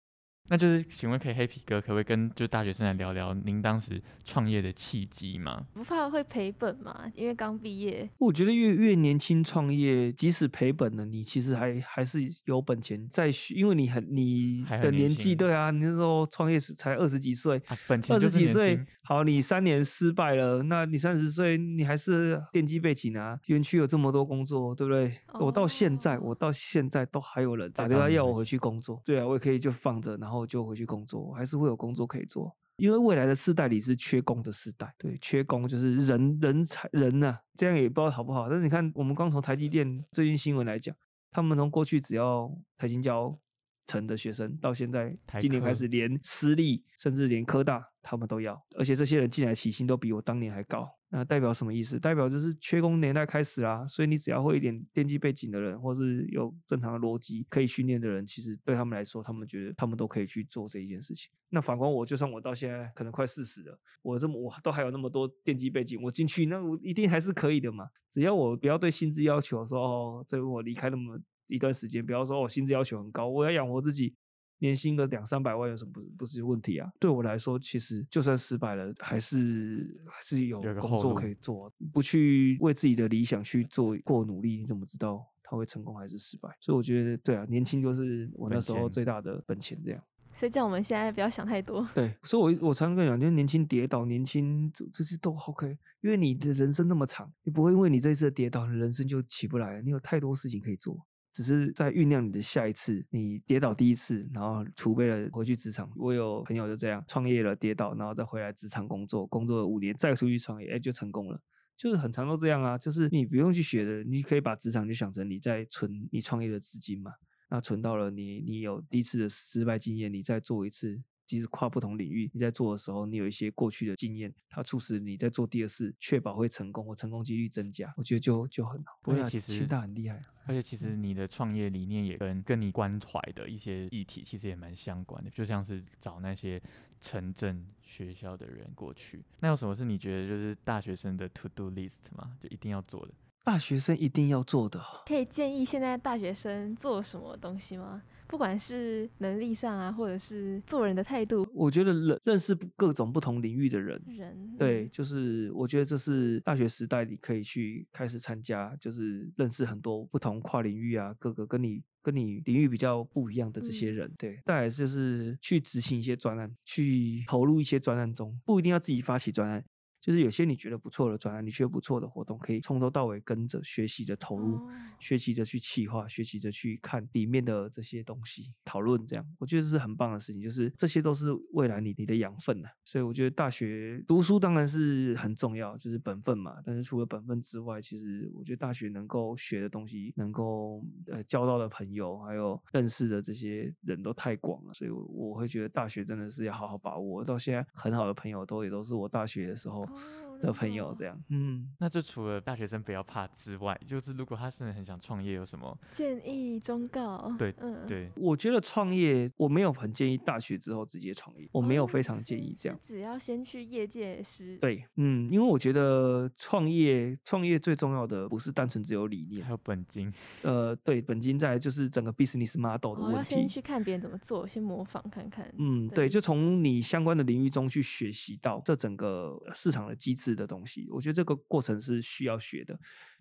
[0.50, 5.66] 那就是请问，可以黑皮哥可不可以跟就大学生来聊聊您当时创业的契机吗？
[5.74, 7.12] 不怕会赔本吗？
[7.16, 8.10] 因为刚毕业。
[8.18, 17.62] 我觉得越越年轻创业，即使赔本了，你其实还还是有本钱再续，因为你很你的年纪，对啊，你那时候创业时才二十几岁，
[18.10, 25.12] 二十几岁，好，你三年失败了，那你三十岁，你还是电机背景啊，园区有这么多工作，对不对？
[25.42, 30.37] 我到现在，我到现在都还有人打电话要我回去工作，对啊，我也可以就放着，然后。
[30.46, 38.50] 就回去工作，还是会有工作可以做，因为未来的世代里是缺工的时代，对，缺工就是人人才人呐，这样也不知道好不好。
[38.50, 40.96] 但是你看，我们刚从台积电最近新闻来讲，
[41.32, 43.38] 他们从过去只要台金交
[43.86, 50.97] 成的学生，到现在今年开始连私立甚至连科大他们都要，而且这些人进来起薪都比我当年还高。
[51.10, 51.98] 那代表什么意思？
[51.98, 61.32] 代表就是缺工年代开始啦，所以你只要会一点电机背景的人，或是有正常的逻辑可以训练的人，其实对他们来说，他们觉得他们都可以去做这一件事情。
[61.50, 67.88] 那反观我，就算我到现在可能快四十了，我这么我都还有那么多电机背景，我进去那我一定还是可以的嘛。
[68.10, 74.14] 只要我不要对薪资要求说哦，这我离开那么一段时间，不要说哦薪资要求很高，我要养活自己。
[74.60, 76.92] 年薪个两三百万有什么不不是问题啊？
[77.00, 81.72] 对我来说，其实就算失败了，还是还是有工作可以做。
[81.94, 86.50] 不去为自己的理想去做过努力，你怎么知道他会成功还是失败？
[86.60, 89.80] 所以我觉得，对啊，年轻就是我那时候最大的本钱。
[89.86, 90.04] 这样，
[90.34, 91.88] 所以叫我们现在不要想太多。
[91.94, 99.82] 对，所以我我常常跟你讲，就是年轻跌倒，年轻这些都 OK，因为你的人生那么长，你不会因为你这次跌倒，你人生就起不来。
[99.82, 100.98] 你有太多事情可以做。
[101.38, 105.88] 只是在酝酿你的下一次，你跌倒第一次，然后储备了回去职场。
[105.96, 111.40] 我有朋友就这样创业了，跌倒，然后再回来职场工作，工作了五年，再出去创业，哎，就成功了。
[111.76, 117.12] 就是很常都这样啊，就是你不用去学的，你可以把职场就想成你在存你创业的资金嘛。
[117.52, 121.04] 那存到了你，你有第一次的失败经验，你再做一次。
[121.28, 128.98] 即使跨不同领域，你在做的时候，你有一些过去的经验，它促使你在做第二次，确保会成功或成功几率增加，我觉得就就很好。
[129.04, 136.62] 而且其实大很厉害，而且其实你的创业理念也跟跟你关怀的一些议题其实也蛮相关的，就像是找那些
[137.02, 139.24] 城镇学校的人过去。
[139.42, 142.38] 那有什么是你觉得就是大学生的 to do list 吗？
[142.42, 143.14] 就一定要做的？
[143.44, 144.82] 大学生一定要做的？
[145.06, 148.04] 可以建议现在大学生做什么东西吗？
[148.28, 164.40] 不管是能力上啊，或者是做人的态度，我觉得认认识各种不同领域的人，人对，就是我觉得这是大学时代你可以去开始参加，就是认识很多不同跨领域啊，各个跟你跟你领域比较不一样的这些人，对。
[164.46, 169.64] 再来就是去执行一些专案，去投入一些专案中，不一定要自己发起专案。
[170.08, 174.58] 就是有些你觉得不错的专案，你觉得不错的活动，可以从头到尾跟着学习的投入，
[175.02, 180.42] 学习着去企划，学习着去看里面的这些东西，讨论这样，我觉得这是很棒的事情。
[180.42, 182.70] 就是这些都是未来你你的养分呐。
[182.86, 186.56] 所以我觉得大学读书当然是很重要，就是本分嘛。
[186.64, 194.74] 但是除了本分之外，其实我觉得大学能够学的东西，能够呃交到的朋友，还有认识的这些人都太广了。
[194.74, 197.26] 所以我会觉得大学真的是要好好把握。
[197.26, 199.86] 到现在很好的朋友都也都是我大学的时候。
[200.00, 200.27] Oh.
[200.42, 207.34] 的朋友这样，嗯，那就除了大学生不要怕之外，就是如果他真的很想创业，有什么建议忠告？
[207.38, 214.58] 对，嗯，对，我觉得创业我没有很建议大学之后直接创业，我没有非常建议这样，只要先去业界是。
[214.58, 220.12] 对，嗯，因为我觉得创业创业最重要的不是单纯只有理念，还有本金。
[220.44, 223.18] 呃，对，本金在就是整个 business model 的问题。
[223.18, 225.52] 要先去看别人怎么做，先模仿看看。
[225.58, 230.27] 嗯，对，就从你相关的领域中去学习到这整个市场的机制。
[230.36, 232.80] 的东西，我觉得这个过程是需要学的。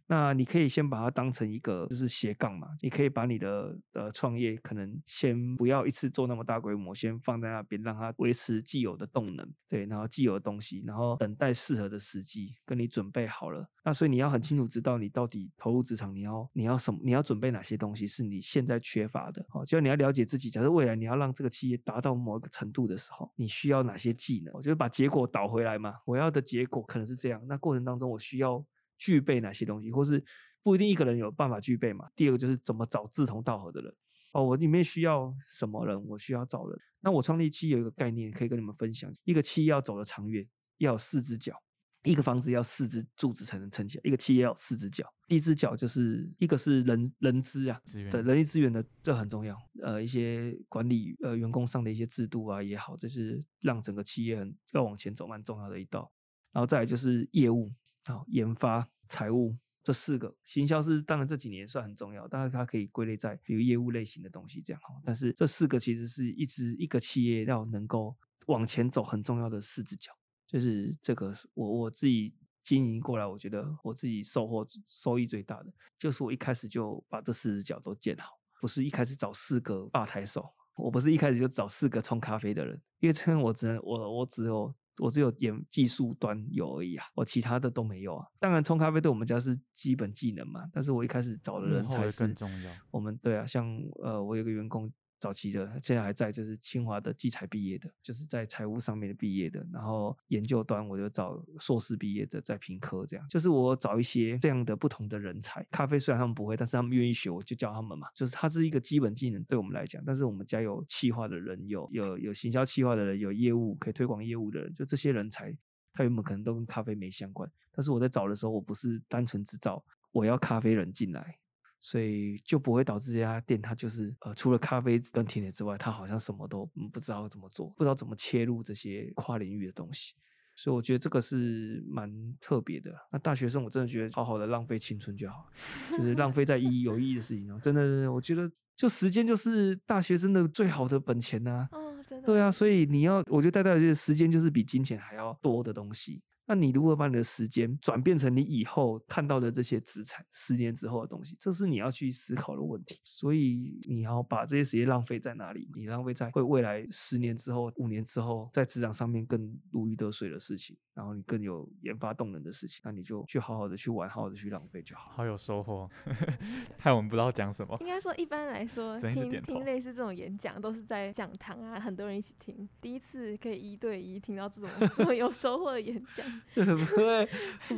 [0.08, 13.68] 那你可以先把它当成一个就是斜杠嘛，你可以把你的呃创业可能先不要一次做那么大规模，先放在那边，让它维持既有的动能，对，然后既有的东西，然后等待适合的时机，跟你准备好了。
[13.84, 19.44] 那所以你要很清楚知道你到底投入职场，你要你要什么，你要准备哪些东西是你现在缺乏的。
[19.48, 24.54] 好，就你要了解自己，假设未来你要让这个企业达到某一个程度的时候，你需要哪些技能？
[24.54, 28.64] 我觉得把结果导回来嘛，我要的结果可能是这样，那过程当中我需要。
[28.96, 30.22] 具备哪些东西，或是
[30.62, 32.08] 不一定一个人有办法具备嘛？
[32.14, 33.94] 第二个就是怎么找志同道合的人
[34.32, 34.42] 哦。
[34.42, 36.02] 我里面需要什么人？
[36.06, 36.78] 我需要找人。
[37.00, 40.46] 那我创立期有一个概念可以跟你们分享：一个期要走的长远，
[40.78, 41.54] 要有四只脚。
[42.02, 45.04] 一个房子要四只柱子才能撑起来，一个企业要有四只脚。
[45.26, 49.56] 第一只脚就是一个是人人资啊，资源对人力资源的这很重要。
[49.82, 56.08] 呃，一些管理呃员工上的一些制度啊也好，这是让整个企业很要往前走蛮重要的一道。
[56.52, 57.72] 然后再来就是业务，
[58.14, 64.94] 好研发、财务这四个，行销是当然这几年算很重要，当然它可以归类在比如业务类型的东西这样哈。
[65.04, 70.12] 但是这四个其实是一支一个企业要能够往前走很重要的四只脚，
[70.46, 88.26] 就是这个我我自己经营过来，我觉得我自己收获收益最大的，就是我一开始就把这四只脚都建好，不是一开始找四个吧台手，我不是一开始就找四个冲咖啡的人，因为这样我只能我我只有我只有点技术端有而已啊，我其他的都没有啊。
[88.38, 92.72] 当然冲咖啡对我们家是基本技能嘛，但是我一开始找的人才是更重要。
[92.90, 93.66] 我们对啊，像
[94.02, 94.90] 呃，我有个员工
[95.26, 105.66] 早期的，现在还在，就是清华的技财毕业的，就是在财务上面的毕业的，然后研究端我就找硕士毕业的，在评科这样，就是我找一些这样的不同的人才。
[105.68, 110.00] 咖啡虽然他们不会，但是他们愿意学，我就教他们嘛，就是它是一个基本技能对我们来讲。
[110.06, 115.52] 但是我们家有企划的人，有有有行销企划的人，有业务可以推广业务的人，就这些人才。
[115.92, 121.38] 他原本可能都跟咖啡没相关，但是我在找的时候，我不是单纯只找我要咖啡人进来，
[121.80, 130.14] 所以就不会导致这家店它就是呃除了咖啡跟甜点之外，它好像什么都嗯不知道怎么做，不知道怎么切入这些跨领域的东西。
[130.58, 132.10] 所以我觉得这个是蛮
[132.40, 132.90] 特别的。
[133.12, 135.46] 那大学生我真的觉得好好的浪费青春就好，
[135.90, 137.60] 就是浪费在意义有意义的事情上。
[137.60, 142.26] 真的，我觉得就时间就是大学生的最好的本钱呐、哦，真的。
[142.26, 146.22] 对啊，所以你要，我觉得带到就是时间就是比金钱还要多的东西。
[146.46, 153.00] 那你如何把你的时间转变成你以后看到的这些资产，十年之后的东西，这是你要去思考的问题。
[153.04, 155.68] 所以你要把这些时间浪费在哪里？
[155.74, 165.10] 你浪费在会未来十年之后、五年之后，在职场上面更如鱼得水的事情，然后你更有研发动能的事情，那你就去好好的去玩，好好的去浪费就好。
[165.10, 165.88] 好有收获，
[166.78, 167.76] 害我们不知道讲什么。
[167.80, 172.68] 应该说，一般来说，听听类似这种演讲，都是在讲堂啊，很多人一起听。
[172.80, 177.28] 第一次可以一对一听到这种 这么有收获的演讲，对 不对？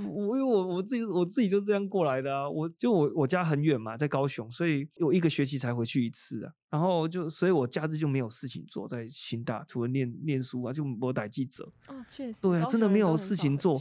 [0.06, 6.52] 我因为我我自己我自己就这样过来的啊，我就我我家很远嘛，在高雄，所以我一个学期才回去一次啊。
[6.70, 13.80] 然后就所以我假日就没有事情做，在新大除了念念书啊，就我带记者哦，确实，对啊真的没有事情做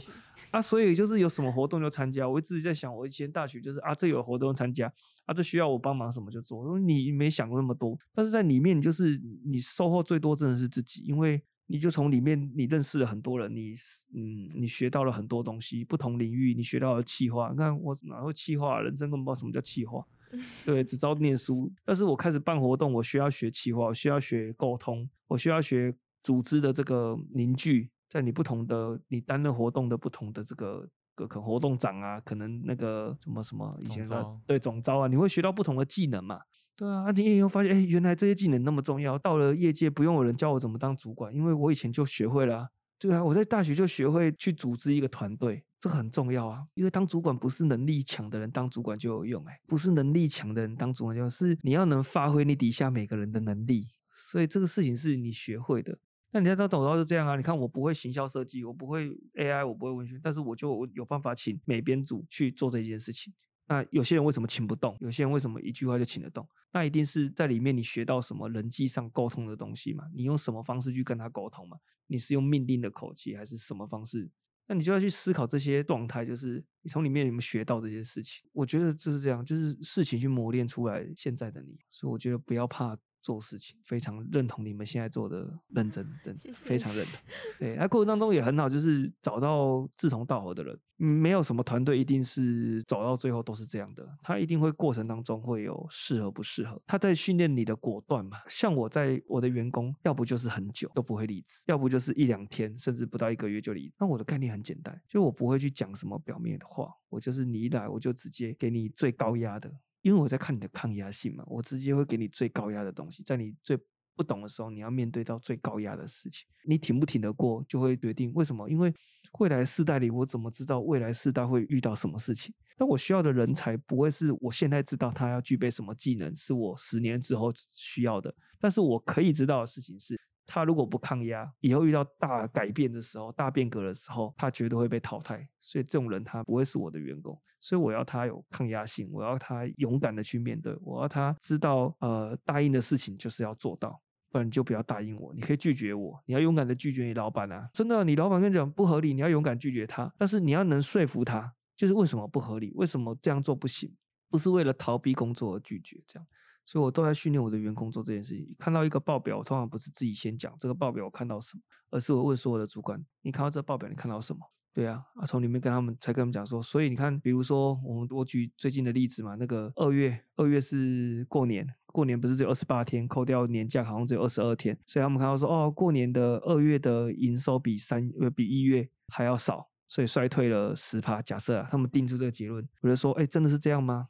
[0.50, 2.26] 啊，所以就是有什么活动就参加。
[2.26, 4.90] 我一直在想，我以前大学就是啊，这有活动参加
[5.26, 6.78] 啊，这需要我帮忙什么就做。
[6.78, 17.50] 你没想过那么多，但是在里面就是你收获最多真的是自己，因为你就从里面你认识了很多人，你是嗯你学到了很多东西，不同领域你学到了气化。
[17.50, 20.04] 你看我哪会气化，人生根本不知道什么叫气化。
[20.64, 36.40] 对，只知道念书，但是我开始办活动，我需要学企划，我需要学沟通，我需要学组织的这个凝聚，在你不同的你担任活动的不同的这个个可能活动长啊，可能那个什么什么以前的招对总招啊，你会学到不同的技能嘛。
[36.78, 39.18] 对啊，你也会发现，哎，原来这些技能那么重要。
[39.18, 42.68] 到了业界，不用有人教我怎么当主管，因为我以前就学会了啊、
[43.00, 46.62] 对啊，我在大学就学会去组织一个团队，这很重要啊。
[46.74, 53.88] 因为当主管不是能力强的人当主管就有用、哎，不是能力强的人当主管就有用，是你要能发挥你底下每个人的能力。
[54.14, 55.98] 所以这个事情是你学会的。
[56.30, 57.34] 那你要到走到就这样啊？
[57.34, 63.32] 你看我不会行销设计，我不会 AI，我不会文学，但是我就有办法请美编组去做这件事情。
[63.68, 64.96] 那有些人为什么请不动？
[65.00, 66.48] 有些人为什么一句话就请得动？
[66.72, 70.04] 那一定是在里面你学到什么人际上沟通的东西嘛？
[70.14, 71.76] 你用什么方式去跟他沟通嘛？
[72.06, 74.30] 你是用命令的口气还是什么方式？
[74.66, 78.48] 那你就要去思考这些状态，就是你从里面有没有学到这些事情？
[78.52, 81.78] 我觉得就是这样，就是事情去磨练出来现在的你。
[81.90, 87.20] 所以我觉得不要怕做事情，非常认同你们现在做的认真，认真，非常认同。
[87.58, 90.78] 对，那过程当中也很好，就是找到志同道合的人。
[91.00, 96.80] 嗯没有什么团队一定是走到最后都是这样的，他一定会过程当中会有适合不适合。
[96.88, 98.38] 他在训练你的果断嘛。
[98.48, 103.92] 像我在我的员工，要不就是很久都不会离职，要不就是一两天，甚至不到一个月就离。
[103.96, 109.72] 那我的概念很简单，就我不会去讲什么表面的话，我就是你一来我就直接给你最高压的，
[110.08, 113.78] 因为我在看你的抗压性嘛，我直接会给你最高压的东西，在你最
[114.16, 118.66] 不懂的时候，你要面对到最高压的事情，你挺不挺得过，就会决定为什么。
[118.70, 118.90] 因为
[119.38, 122.54] 未来世代里，我怎么知道未来世代会遇到什么事情？
[122.78, 128.34] 但我需要的人才不会是我现在知道他要具备什么技能，是我十年之后需要的。
[128.58, 130.18] 但是我可以知道的事情是，
[130.48, 135.46] 他如果不抗压，以后遇到大改变的时候、大变革的时候，他绝对会被淘汰。
[135.60, 137.40] 所以这种人他不会是我的员工。
[137.60, 144.00] 所以我要他有抗压性，我要他勇敢的去面对，我要他知道，呃，答应的事情就是要做到。
[144.30, 145.32] 不然你就不要答应我。
[145.34, 147.68] 你可以拒绝我，你要勇敢的拒绝你老板啊！
[147.72, 153.90] 真的，你老板跟你讲不合理，你要勇敢拒绝他，但是你要能说服他，就是为什么不合理，为什么这样做不行，
[154.28, 156.26] 不是为了逃避工作而拒绝这样。
[156.68, 158.54] 所以我都在训练我的员工做这件事情。
[158.58, 164.40] 看到一个报表，我通常不是自己先讲这个报表我看到什么，而是我问所有的主管：你看到这报表，你看到什么？
[164.74, 181.22] 对啊，啊，从里面跟他们才跟他们讲说，所以你看，比如说我们我举最近的例子嘛，那个二月，二月是过年，过年不是只有二十八天，扣掉年假好像只有二十二天，所以他们看到说，哦，过年的二月的营收比三呃比一月还要少，所以衰退了十趴。
[181.22, 184.08] 假设啊，他们定出这个结论，我就说，哎，真的是这样吗？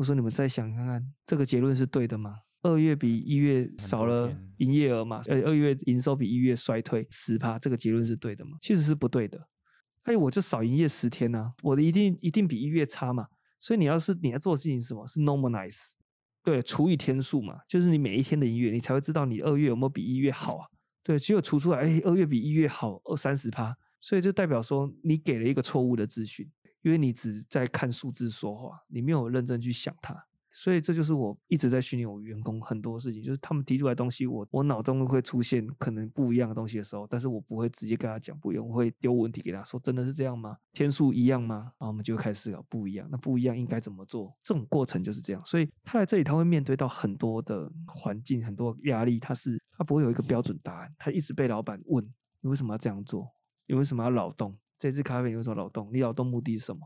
[0.00, 2.38] 我说你们再想看看，这个结论是对的吗？
[2.62, 5.20] 二月比一月少了营业额嘛？
[5.26, 8.56] 呃，二月营收比一月衰退十趴，这个结论是对的吗？
[8.62, 9.46] 其实是不对的。
[10.04, 13.26] 哎，我就少营业十天呐，我的一定一定比一月差嘛。
[13.60, 15.06] 所以你要是你要做的事情是什么？
[15.06, 15.88] 是 normalize，
[16.42, 20.66] 对，除以天数嘛，就是你每一天的营业，你才会知道你二月有没有比一月好啊。
[21.02, 26.50] 对，只有除出来，哎，二月比一月好二三十趴，所以就代表说你给了一个错误的资讯，
[26.82, 30.26] 因为你只在看数字说话，你没有认真去想它。
[30.52, 40.56] 所以这就是我一直在训练我员工很多事情，就是他们提出来东西，我我脑中会出现可能不一样的东西的时候，但是我不会直接跟他讲不一样，我会丢问题给他说，真的是这样吗？
[40.72, 41.72] 天数一样吗？
[41.78, 44.36] 然后我们就开始思考不一样，那不一样应该怎么做？
[44.42, 45.40] 这种过程就是这样。
[45.46, 52.04] 所以他来这里，他会面对到很多的环境，很多压力，他是他不会有一个标准答案，他一直被老板问
[52.40, 53.32] 你为什么要这样做？
[53.68, 54.58] 你为什么要劳动？
[54.80, 55.90] 这支咖啡你为什么劳动？
[55.92, 56.80] 你劳动目的是什么？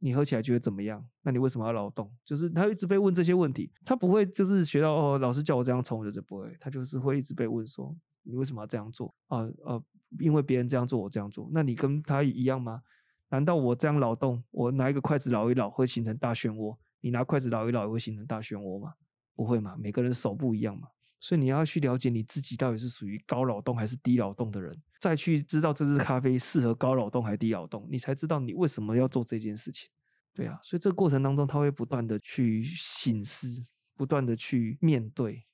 [0.00, 1.02] 你喝起来觉得怎么样？
[1.22, 2.12] 那你为什么要劳动？
[2.24, 6.54] 就是他一直被问这些问题，他不会就是学到哦，老师叫我这样冲，我就不会。
[6.60, 9.14] 他就是会一直被问说，你为什么要这样做？
[9.28, 9.80] 啊啊，
[10.18, 11.48] 因为别人这样做，我这样做。
[11.52, 12.82] 那你跟他一样吗？
[13.30, 16.76] 难道我这样劳动，我拿一个筷子捞一捞会形成大漩涡？
[17.00, 18.92] 你拿筷子捞一捞也会形成大漩涡吗？
[19.34, 20.88] 不会嘛，每个人手不一样嘛。
[21.22, 29.88] 所以你要去了解你自己到底是属于高劳动还是低劳动的人，再去知道这支咖啡适合高劳动还是低劳动，你才知道你为什么要做这件事情。
[30.34, 33.46] 对啊，所以这个过程当中，他会不断的去醒思，
[33.94, 35.44] 不断的去面对。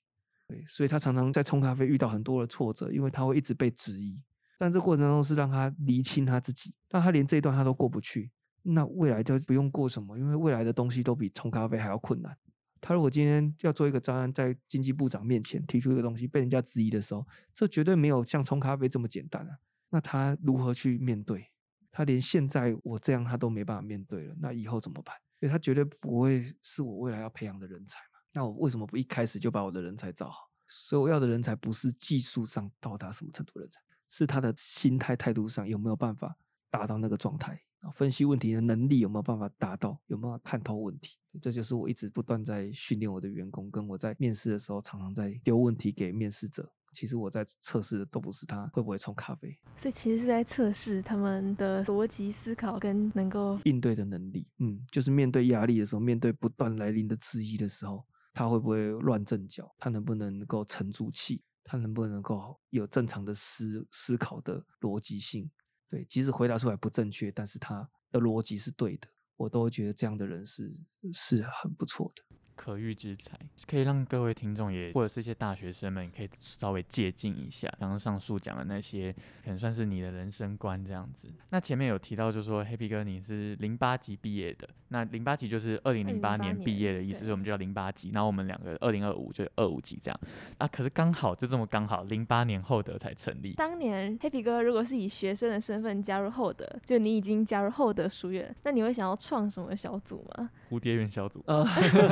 [0.46, 4.18] 对，所以他常常在冲咖啡遇到很多的挫折，因为他会一直被质疑。
[4.56, 8.30] 但这过程当中是让他厘清他自己，但他连这一段他都过不去，
[8.62, 12.34] 那未来就不用过什么，因为未来的东西都比冲咖啡还要困难。
[12.80, 19.58] 他如果今天要做一个专案，在经济部长面前提出一个东西，被人家质疑的时候，这绝对没有像冲咖啡这么简单啊！
[19.90, 21.50] 那他如何去面对？
[21.90, 25.14] 他连现在我这样他都没办法面对了，那以后怎么办？
[25.40, 28.20] 所以他绝对不会是我未来要培养的人才嘛？
[28.32, 30.48] 那我为什么不一开始就把我的人才找好？
[30.66, 36.36] 所以我要的人才不是技术上到达什么程度的人才，是他的心态态度上有没有办法
[36.70, 37.60] 达到那个状态？
[37.92, 40.00] 分析问题的能力有没有办法达到？
[40.06, 41.17] 有没有看透问题？
[41.40, 46.70] 这就是我一直不断在训练我的员工，跟我在面试的时候常常在丢问题给面试者。
[46.94, 54.48] 其实我在测试的都不是他会不会冲咖啡，所以其实是在测试他们的逻辑思考跟能够应对的能力。
[54.58, 58.02] 嗯，就是面对压力的时候，面对不断来临的质疑的时候，
[58.32, 59.70] 他会不会乱阵脚？
[59.78, 61.42] 他能不能够沉住气？
[61.62, 65.48] 他能不能够有正常的思思考的逻辑性？
[65.90, 69.06] 对，即使回答出来不正确，但是他的逻辑是对的，
[69.38, 70.70] 我都觉得这样的人是
[71.12, 72.22] 是很不错的。
[72.58, 73.38] 可遇之才，
[73.68, 77.72] 可以让各位听众也或者是一些大学生们可以稍微借鉴一下。
[77.78, 79.12] 刚刚上述讲的那些，
[79.44, 81.28] 可能算是你的人生观这样子。
[81.50, 88.10] 那前面有提到，就是说黑皮哥你是零八级毕业的，那零八级就是二零零八年毕业的意思，所以我们就叫零八级。
[88.10, 90.20] 然后我们两个二零二五就二五级这样。
[90.58, 93.52] 啊，可是刚好就这么刚好，零八年厚德才成立。
[93.52, 100.50] 当年黑皮哥如果是以学生的身份加入厚德，就你已经加入厚德书院，那你会想要创什么小组吗？
[100.68, 101.42] 蝴蝶园小组。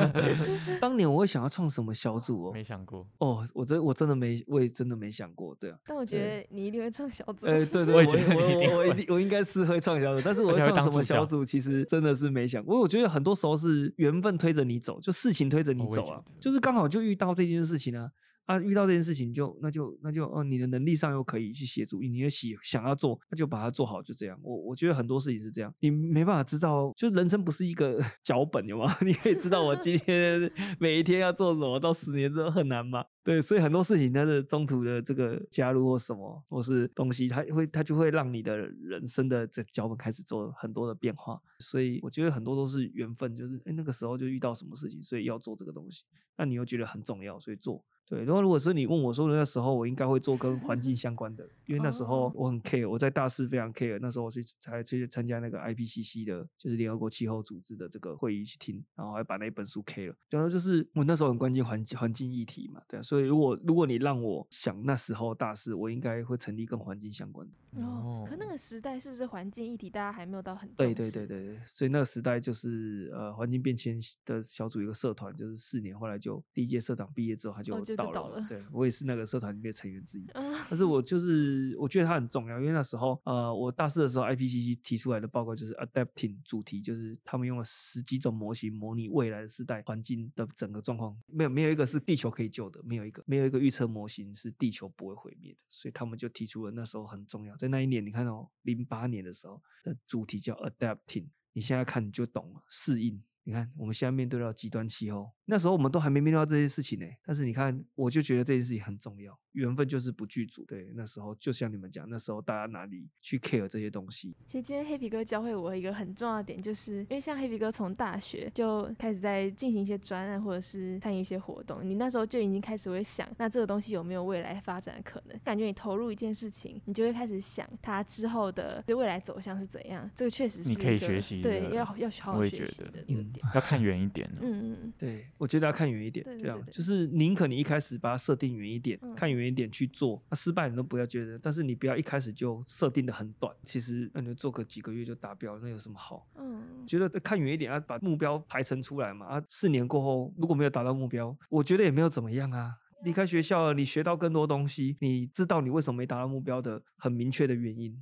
[0.81, 2.51] 当年我会想要创什么小组哦？
[2.53, 5.77] 没想过哦，我真我真的没，我也真的没想过，对啊。
[5.85, 7.45] 但我觉得你一定会创小组。
[7.45, 12.79] 哎，对对，我也觉得我我我一定我应该是会创小组，但是我创什么小组，其实真的是没想过。
[12.79, 18.09] 我觉得很多时候是缘分推着你走，就事情推着你走啊，就是刚好就遇到这件事情啊。
[18.47, 24.39] 啊，遇到这件事情就那就那就哦，你的能力上又可以去协助，你也喜想要做，那就把它做好，就这样。
[24.41, 28.95] 我我觉得很多事情是这样，你没办法知道，就人生不是一个 脚本，有吗？
[29.05, 33.03] 你可以知道我今天 每一天要做什么，到十年之后很难吗？
[33.21, 41.37] 对，所以很多事情它的中途的这个加入或什么或是东西，它会它就会让你的人生的这脚本开始做很多的变化。
[41.59, 46.05] 所以我觉得很多都是缘分，就是哎那个时候就遇到什么事情，所以要做这个东西，
[46.37, 47.83] 那你又觉得很重要，所以做。
[48.07, 60.15] 对，然后如果是你问我说的那时候，我应该会做跟环境相关的，因为那时候哦我很 care，我在大四非常 care，那时候我去才去参加那个 IPCC 的，就是联合国气候组织的这个会议去听，然后还把那一本书 K 了。
[60.29, 67.81] 然后就是我那时候很关心环境环境议题嘛，对啊，所以如果如果你让我想那时候大四，我应该会成立跟环境相关的。
[67.81, 70.93] 哦，可那哦个时代是不是环境议题大家还没有到很对？
[70.93, 80.25] 对对对对，所以那个时代就是呃环境变迁的小组一个社团，就是四年，后来就第一届社长毕业之后他就哦就倒了对我也是那个社团里面成员之一。
[80.35, 103.21] 嗯，但是我就是我觉得它很重要，因为那时候呃，我大四的时候，IPCC 提出来的报告就是 adapting 主题，就是他们用了十几种模型模拟未来的世代环境的整个状况，没有没有一个是地球可以救的，没有一个没有一个预测模型是地球不会毁灭的，所以他们就提出了那时候很重要，在那一年你看哦，零八年的时候的主题叫 adapting，你现在看你就懂了，适应。
[103.43, 107.05] 你看，我们现在面对到极端气候，那时候我们都还没面对到这些事情呢。
[107.25, 110.65] 但是你看，我就觉得这件事情很重要，缘分就是不具足。
[110.65, 114.35] 对，那时候就像你们讲，那时候大家哪里去 care 这些东西？
[114.49, 125.39] 其实今天黑皮哥教会我一个很重要的点，就是因为像黑皮哥从大学就开始在进行一些专案或者是参与一些活动，你那时候就已经开始会想，那这个东西有没有未来发展的可能？
[125.45, 130.09] 感觉你投入一件事情，你就会开始想它之后的未来走向是怎样。
[130.13, 133.45] 这个确实是你可以学习对，的要要好好学习的一个嗯点。
[133.55, 134.39] 要看远一点了。
[134.41, 146.27] 嗯嗯对，我觉得要看远一点，这样就是宁可你一开始把它设定远一点，嗯看远一点去做，那失败你都不要觉得，但是你不要一开始就设定的很短，其实那你就做个几个月就达标，那有什么好？
[146.37, 149.25] 嗯觉得看远一点，要把目标排成出来嘛。
[149.25, 152.73] 啊，四年过后如果没有达到目标，我觉得也没有怎么样啊。
[153.03, 157.95] 离开学校了，你学到更多东西，你知道你为什么没达到目标的很明确的原因。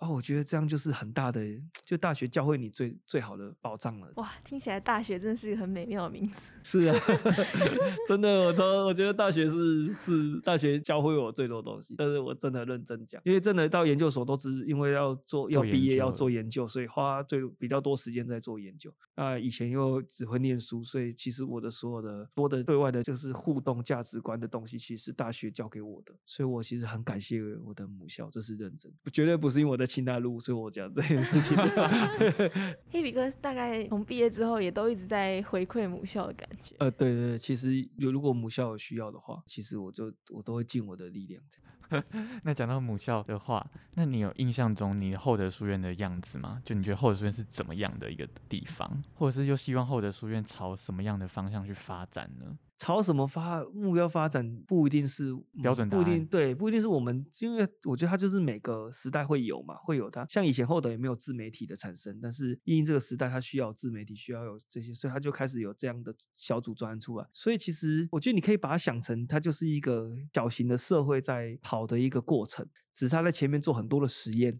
[0.00, 1.40] 哦，我觉得这样就是很大的，
[1.84, 4.10] 就大学教会你最最好的保障了。
[4.16, 6.52] 哇，听起来大学真的是一个很美妙的名字。
[6.62, 6.98] 是啊，
[8.08, 18.92] 真的，我从我觉得大学是是大学教会我最多东西，但是我真的认真讲，因为真的到研究所都只是因为要做要毕业要做研究，所以花最比较多时间在做研究。
[19.16, 31.56] 啊以前又只会念书，所以其实我的所有的多的对外的就是互动价值观的东西，其实是大学教给我的，所以我其实很感谢我的母校，这是认真，绝对不是因为我在清大路，所以我讲这件事情。
[32.90, 36.76] 黑比哥大概从毕业之后也都一直在回馈母校的感觉。
[36.78, 41.42] 呃，对对对，其实有如果母校有需要的话，其实我就我都会尽我的力量。
[42.44, 46.62] 那讲到母校的话，那你有印象中你厚德书院的样子吗？
[46.64, 52.56] 就你觉得厚德书院是怎么样的一个地方，或者是又希望厚德书院朝什么样的方向去发展呢？
[52.80, 60.24] 朝什么发目标发展不一定是标准嗯不一定对，不一定是我们，因为我觉得它就是每个时代会有嘛，会有它。
[60.30, 67.28] 像以前后的也没有自媒体的产生，但是因应这个时代，它需要自媒体，需要有这些，所以它就开始有这样的小组专案出来。
[67.34, 74.58] 所以其实我觉得你可以把它想成，它就是一个小型的社会在跑的一个过程，只是它在前面做很多的实验。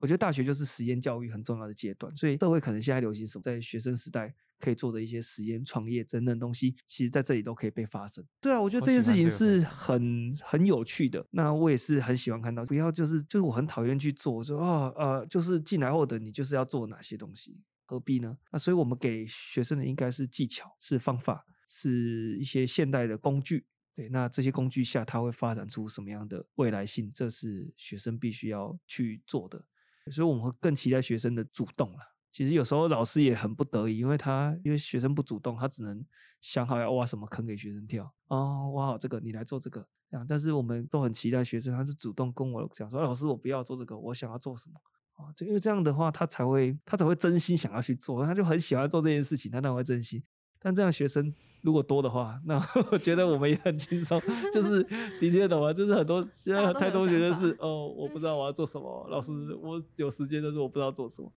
[0.00, 8.24] 我觉得大学就是实验教育很重要的阶段，所以社会可能现在流行什么，在学生时代可以做的一些实验、创业等等东西，其实在这里都可以被发生。
[8.40, 11.26] 对啊，我觉得这件事情是很很有趣的。
[11.30, 18.36] 那我也是很喜欢看到，不要就是就是我很讨厌去做，说啊呃，就是进来后的你就是要做哪些东西，何必呢？
[18.52, 23.66] 那所以我们给学生的应该是技巧、是方法、是一些现代的工具。
[23.96, 27.10] 对，那这些工具下，它会发展出什么样的未来性？
[27.14, 29.64] 这是学生必须要去做的。
[30.10, 31.98] 所以我们会更期待学生的主动了。
[32.30, 36.04] 其实有时候老师也很不得已，因为他因为学生不主动，他只能
[36.40, 38.12] 想好要挖什么坑给学生跳。
[38.28, 39.86] 哦，挖好这个，你来做这个。
[40.10, 44.80] 这样，但是我们都很期待学生，他是主动跟我讲说，老师我不要做这个，我想要做什么。
[45.14, 50.22] 啊，就因为这样的话，他才会他才会真心想要去做，他就很喜欢做这件事情，他当然会真心。
[50.62, 51.32] 但这样学生
[51.62, 52.60] 如果多的话，那
[52.92, 54.20] 我觉得我们也很轻松。
[54.52, 54.86] 就是
[55.20, 55.72] 你听得懂吗？
[55.72, 61.32] 就是很多现在太多学生是哦，我不知道我要做什么，老师我有时间，但是我不知道做什么。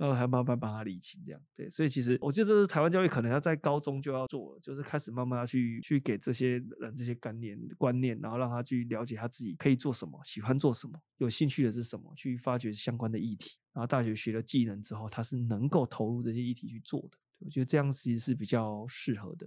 [0.00, 13.58] 然后还慢慢帮他理清，这样对，所以其实我觉得这是台湾教育可能要在高中就要做，就是开始慢慢要去去给这些人这些概念观念，然后让他去了解他自己可以做什么，喜欢做什么，有兴趣的是什么，去发掘相关的议题。
[13.74, 17.18] 然后大学学了技能之后，他是能够投入这些议题去做的。
[17.38, 19.46] 我觉得这样其实是比较适合的。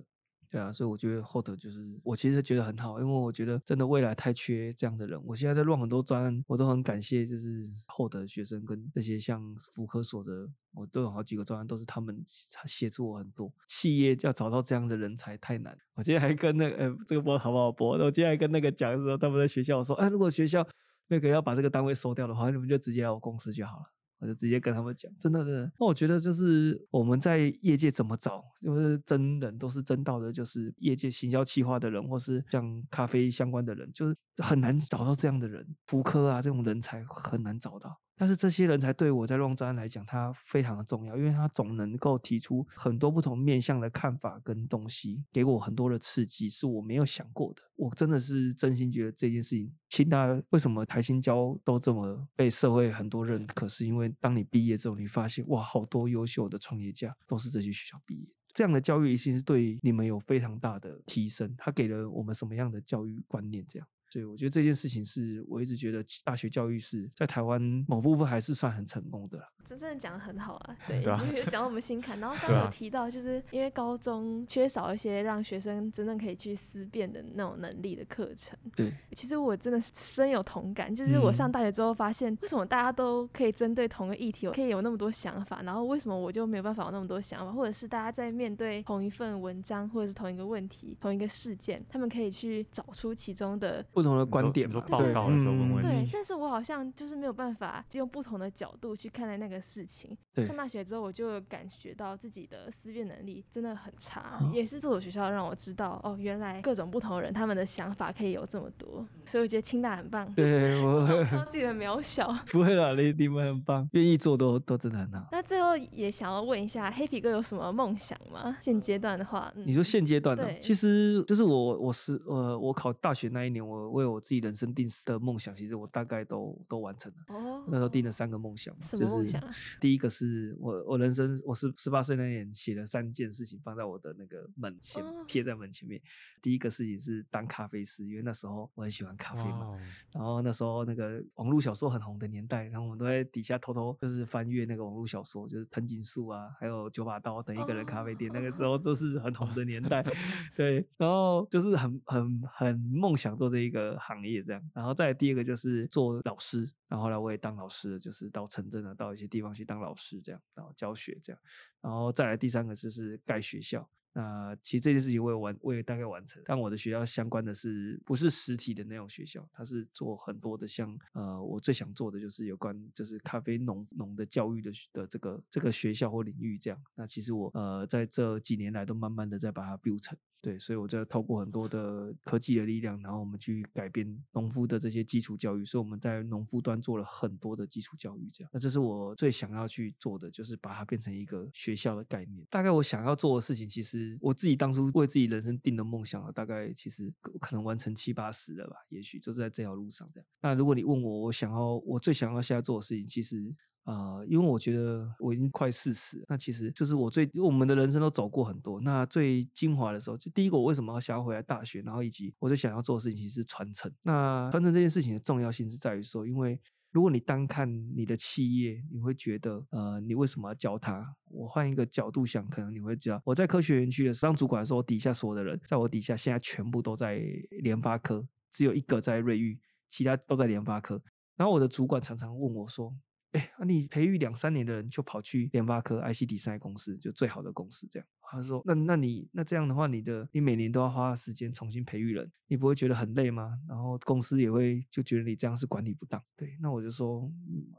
[0.53, 5.19] 对啊，所以我觉得后头就是我其实觉得很好，因为我觉得真的未来太缺这样的人。
[5.25, 9.41] 我现在在乱很多专案，我都很感谢，就是后的学生跟那些像
[9.73, 12.23] 福科所的，我都有好几个专案都是他们
[12.67, 13.51] 协助我很多。
[13.65, 15.75] 企业要找到这样的人才太难。
[15.95, 17.97] 我今天还跟那个，呃，这个播好不好播？
[17.97, 20.63] 我今天还跟那个讲的时候，他们在学校说，哎，如果学校
[21.07, 23.85] 那个要把这个单位收掉的话，你们就直接来我公司就好了。
[24.23, 25.69] 我就直接跟他们讲，真的真的。
[25.77, 37.99] 那我觉得就是我们在业界怎么找，就是真人都是真到的，就是业界行销企划的人，或是像咖啡相关的人，就是很难找到这样的人，福科啊这种人才很难找到。
[38.15, 47.61] 但是这些人才对我在乱专来讲，他非常的重要，因为他总能够提出很多不同面向的看法跟东西，给我很多的刺激，是我没有想过的。
[47.75, 58.27] 我真的是真心觉得这件事情，清大为什么台新交都这么被社会很多认可，是因为当你毕业之后，你发现哇，好多优秀的创业家都是这些学校毕业。
[58.53, 61.55] 这样的教育一定是对你们有非常大的提升。
[61.57, 63.65] 他给了我们什么样的教育观念？
[63.67, 63.87] 这样。
[64.13, 69.43] 所以我觉得这件事情是我一直觉得大学教育是在台湾某部分还是算很成功的。
[69.65, 72.19] 真正的讲的很好啊，对， 对啊因为讲到我们心坎。
[72.19, 78.55] 然后刚有提到，就是因为高中缺少一些让学生真正可以去思辨的那种能力的课程。
[78.75, 100.15] 对，其实我真的是深有同感，就是我上嗯大学之后发现，为什么大家都可以针对同个议题，可以有那么多想法，然后为什么我就没有办法有那么多想法，或者是大家在面对同一份文章，或者是同一个问题、同一个事件，他们可以去找出其中的不同的观点说，报告的时候问嗯问题，对但是我好像就是没有办法就用不同的角度去看待那个事情。
[100.43, 110.31] 上大学之后，我就感觉到自己的思辨能力真的很差，哦也是这所学校让我知道，哦，原来各种不同人他们的想法可以有这么多，所以我觉得清大很棒。
[110.33, 111.05] 对我
[111.49, 112.33] 自己的渺小。
[112.51, 115.27] 不会啦，你你们很棒，愿意做都都真的很好。
[115.31, 118.57] 那最后也想要问一下，黑皮哥有什么梦想吗？
[118.59, 127.35] 现阶段的话，嗯、你说现阶段呢、对其实就是我我是呃我考大学那一年，我为我自己人生定的梦想，其实我大概都都完成了。
[127.35, 129.49] 哦，那时候定了三个梦想嘛，什就是么梦想啊
[129.79, 136.01] 第一个是我我人生我是十八岁那年写了三件事情放在我的那个门前哦贴在门前面。
[136.41, 139.67] 第一个事情是当咖啡师，因为那时候我很喜欢咖啡嘛。
[139.67, 139.79] 哦
[140.11, 150.03] 然后那时候那个网络小说很红的年代，然后我们都在底下偷偷就是翻阅那个网络小说，就是藤井树啊，还有九把刀等一个人咖啡店，那个时候都是很红的年代，
[150.55, 150.85] 对。
[150.97, 154.71] 然后就是很很很梦想做这一个呃行业这样。
[154.73, 161.41] 然后再来第二个就是做老师，然后后来我也当老师，就是到城镇啊，到一些地方去当老师这样，然后教学这样。
[161.81, 163.89] 然后再来第三个就是盖学校。
[164.15, 166.39] 那其实这件事情我也完，我也大概完成。
[166.45, 169.43] 但我的学校相关的是不是实体的那种学校？
[169.51, 176.79] 它是做很多的像呃，我最想做的就是有关就是咖啡农农的教育的的这个这个学校或领域这样。
[176.93, 180.15] 那其实我呃在这几年来都慢慢的在把它 build 成。
[180.43, 188.51] 对，所以我在透过很多的科技的力量，然后我们去改变农夫的这些基础教育，所以我们在农夫端做了很多的基础教育，这样。
[188.53, 192.45] 那这是我最想要去做的，就是把它变成一个学校的概念。
[192.49, 197.09] 大概我想要做的事情，其实我自己当初为自己人生定的梦想啊，大概其实
[197.39, 200.27] 可能完成七八十了吧，也许就是在这条路上这样。
[200.41, 213.91] 那如果你问我，我想要我最想要现在做的事情，其实呃，因为我觉得我已经快四十，那其实就是我最我们的人生都走过很多，那最精华的时候，就第一个我为什么要想要回来大学，然后以及我最想要做的事情其实是传承。
[214.01, 216.59] 那传承这件事情的重要性是在于说，因为
[216.91, 221.15] 如果你单看你的企业，你会觉得呃，你为什么要教他？
[221.29, 227.19] 我换一个角度想，可能你会知道，我在科学园区的时候当主管的时候，我底下所有的人，在我底下现在全部都在
[227.63, 231.01] 联发科，只有一个在瑞昱，其他都在联发科。
[231.35, 232.95] 然后我的主管常常问我说
[233.33, 243.59] ：“哎、啊你培育两三年的人就跑去联发科 IC 第三公司，就最好的公司这样。”他说：“那那你那这样的话，你的你每年都要花时间重新培育人，你不会觉得很累吗？
[243.67, 246.19] 然后公司也会就觉得你这样是管理不当。
[246.35, 247.31] 对，那我就说、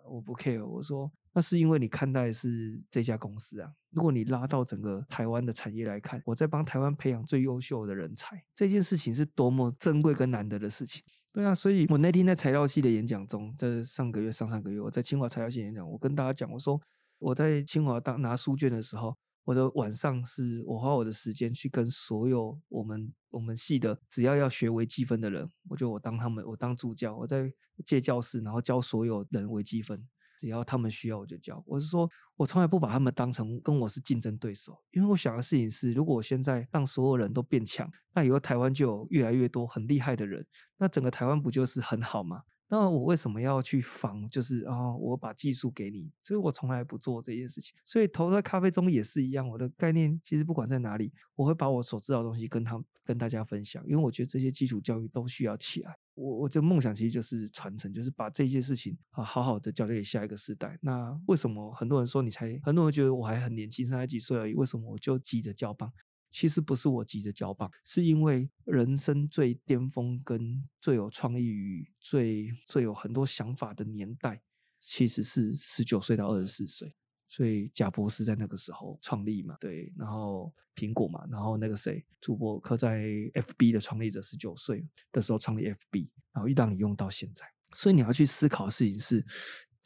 [0.09, 3.73] 我不 care，我说那是因为你看待是这家公司啊。
[3.91, 11.03] 如果你拉到整个台湾的产业来看，我在帮台湾培养最优秀的人才，这件事情是多么珍贵跟难得的事情。
[11.35, 16.81] 对啊，所以我那天在材料系的演讲中，在上个月、上上个月，我在清华材料系演讲，我跟大家讲，我说
[17.19, 19.13] 我在清华当拿书卷的时候，
[19.43, 27.53] 我的晚上是我花我的时间去跟所有我们我们系的只要要学微积分的人，我就我当他们，我当助教，我在
[27.85, 30.07] 借教室，然后教所有人微积分。
[30.37, 31.63] 只要他们需要我就教。
[31.67, 40.47] 我是说，我从来不把他们当成跟我是竞争对手，因为我想的事情是，如果我现在让所有人都变强，那以后台湾就有越来越多很厉害的人，
[40.77, 42.43] 那整个台湾不就是很好吗？
[42.77, 44.29] 那我为什么要去防？
[44.29, 47.73] 就是啊、我把技术给你，所以我从来不做这件事情。
[47.85, 55.97] 所以投在咖啡中也是一样，我的概念其实不管在哪里，我会把我所知道的东西跟他跟大家分享，因为我觉得这些基础教育都需要起来。
[56.15, 60.77] 我我这梦想其实就是传承，就是把这件事情啊好好的交给下一个世代。
[60.83, 65.93] 那为什么很多人说你才，很多人觉得我还很年轻，三十几岁而已，为什么我就急着交棒？
[66.35, 74.43] 其实不是我急着交棒，是因为人生最巅峰跟最有创意与最最有很多想法的年代，
[74.81, 76.93] 其实是十九岁到二十四岁。
[77.29, 83.05] 所以贾博士在那个时候创立嘛，对，然后苹果嘛，然后那个谁，祖伯克在
[83.35, 87.47] FB 的创立者十九岁的时候创立 FB，然后一直你用到现在。
[87.75, 89.25] 所以你要去思考的事情是，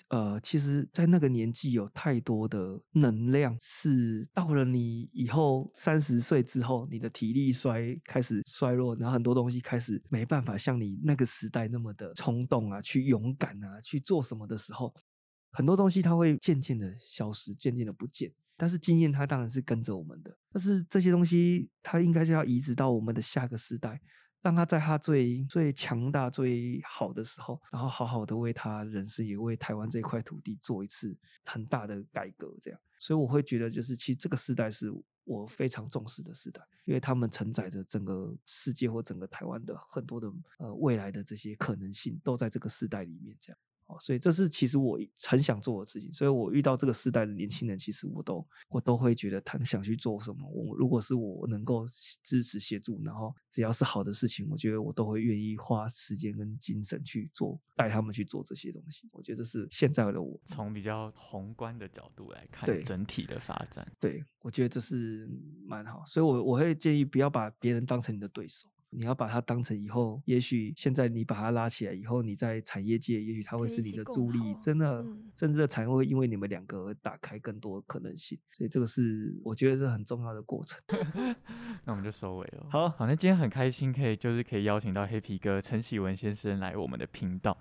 [0.09, 14.95] 呃，其实，在那个年纪有太多的能量是到了你以后三十岁之后，你的体力衰开始衰弱，然后很多东西开始没办法像你那个时代那么的冲动啊，去勇敢啊，去做什么的时候。
[15.51, 20.35] 很多东西它会渐渐的消失，渐渐的不见，但是经验它当然是跟着我们的。
[20.53, 24.01] 但是这些东西它应该是要移植到我们的下个时代，
[24.41, 32.57] 让他在他最最强大、最好的时候，然后好好的为他人生，也为台湾这块土地做一次很大的改革。
[32.61, 34.93] 这样，所以我会觉得，就是其实这个时代是
[35.25, 43.37] 我非常重视的时代，因为他们承载着整个世界或整个台湾的很多的呃未来的这些可能性，都在这个时代里面。
[43.41, 43.59] 这样。
[43.89, 50.49] 哦，所以这是其实我很想做的事情，所以我遇到这个时代的年轻人，其实我都我都会觉得他想去做什么。
[50.49, 51.87] 我如果是我能够
[52.23, 59.09] 支持协助，然后只要是好的事情，我觉得我都会愿意花时间跟精神去做，带他们去做这些东西。
[59.15, 63.91] 我觉得这是现在的我从比较宏观的角度来看整体的发展。
[63.99, 65.27] 对，我觉得这是
[65.65, 68.69] 蛮好，所以我我会建议不要把别人当成你的对手。
[68.91, 75.05] 你要把它当成以后，也许现在你把它拉起来以后，你在产业界，也许它会是你的助力，真的，
[75.35, 78.39] 甚至的产业会因为你们两个而打开更多可能性。
[78.51, 80.81] 所以这个是我觉得是很重要的过程。
[81.85, 82.67] 那我们就收尾了。
[82.71, 87.57] 好，好，那今天很开心，可以就是可以邀请到黑皮哥陈喜文先生来我们的频道。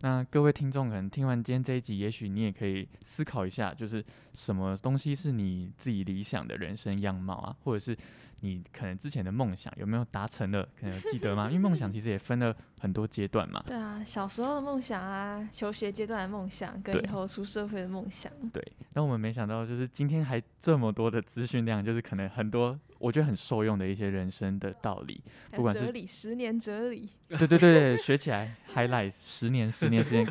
[0.00, 7.96] 那各位听众可能听完今天这一集，也许你也可以思考一下，就是什么东西是你自己理想的人生样貌啊，或者是。
[8.40, 10.68] 你可能之前的梦想有没有达成了？
[10.80, 11.48] 可能记得吗？
[11.50, 13.62] 因为梦想其实也分了很多阶段嘛。
[13.66, 18.30] 对啊，小时候的梦想啊，求学阶段的梦想，跟以后出社会的梦想。
[18.52, 18.62] 对，
[18.92, 22.78] 但我们没想到，就是今天还这么多的资讯量，就是可能很多。
[22.98, 30.26] 我觉得很受用的一些人生的道理，不管是哲理，十年哲理， 对对对对，学起来 highlight 十年十年时间，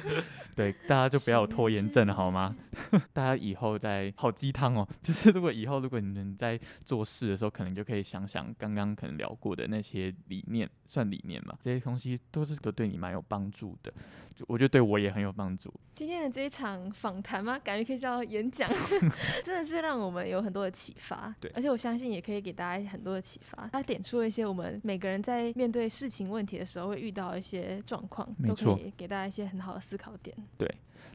[0.56, 2.56] 对大家就不要有拖延症了好吗？
[3.14, 13.94] 大家以后在好鸡汤哦，就是如果以后如果你们在做事的时候，可能就可以想想刚刚可能聊过的那些理念，算理念嘛，这些东西都是都对你蛮有帮助的。
[14.36, 15.74] 就我觉得对我也很有帮助。
[15.96, 17.58] 今天的这一场访谈吗？
[17.58, 18.70] 感觉可以叫演讲，
[19.44, 21.34] 真的是让我们有很多的启发。
[21.40, 23.68] 对，而且我相信也可以给大家很多的启发。
[23.72, 30.36] 他点出了一些我们每个人在面对事情问题的时候会遇到一些状况，都可以给大家一些很好的思考点。
[30.58, 30.68] 对，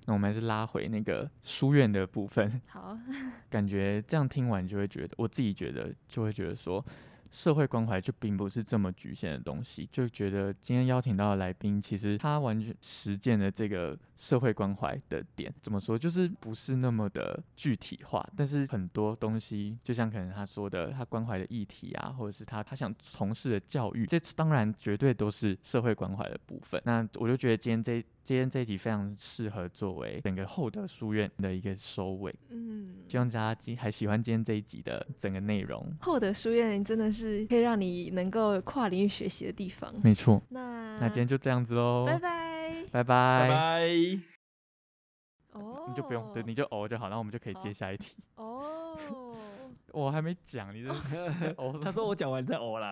[0.06, 2.60] 那我们还是拉回那个书院的部分。
[2.66, 2.98] 好，
[3.50, 6.84] 感觉这样听完就会觉得，我自己觉得就会觉得说。
[7.32, 26.80] 社会关怀就并不是这么局限的东西，就觉得今天邀请到的来宾，其实他完全实践的这个社会关怀的点，怎么说，就是不是那么的具体化，但是很多东西，就像可能他说的，他关怀的议题啊，或者是他他想从事的教育，这当然绝对都是社会关怀的部分。
[26.84, 28.04] 那我就觉得今天这。
[28.22, 32.32] 今天这一集非常适合作为整个厚德书院的一个收尾。
[32.50, 35.92] 嗯，希望大家今还喜欢今天这一集的整个内容。
[36.00, 39.92] 厚德书院真的是可以让你能够跨领域学习的地方。
[40.04, 40.40] 没错。
[40.50, 42.04] 那那今天就这样子喽。
[42.06, 42.84] 拜拜。
[42.92, 43.48] 拜拜。
[43.48, 43.88] 拜拜。
[45.52, 45.86] 哦。
[45.88, 48.14] 你就不用对，你就哦就好，然后我们就可以接下一题。
[48.36, 48.96] 哦。
[49.92, 50.88] 我还没讲，你这
[51.58, 52.90] 哦，他说我讲完再哦啦。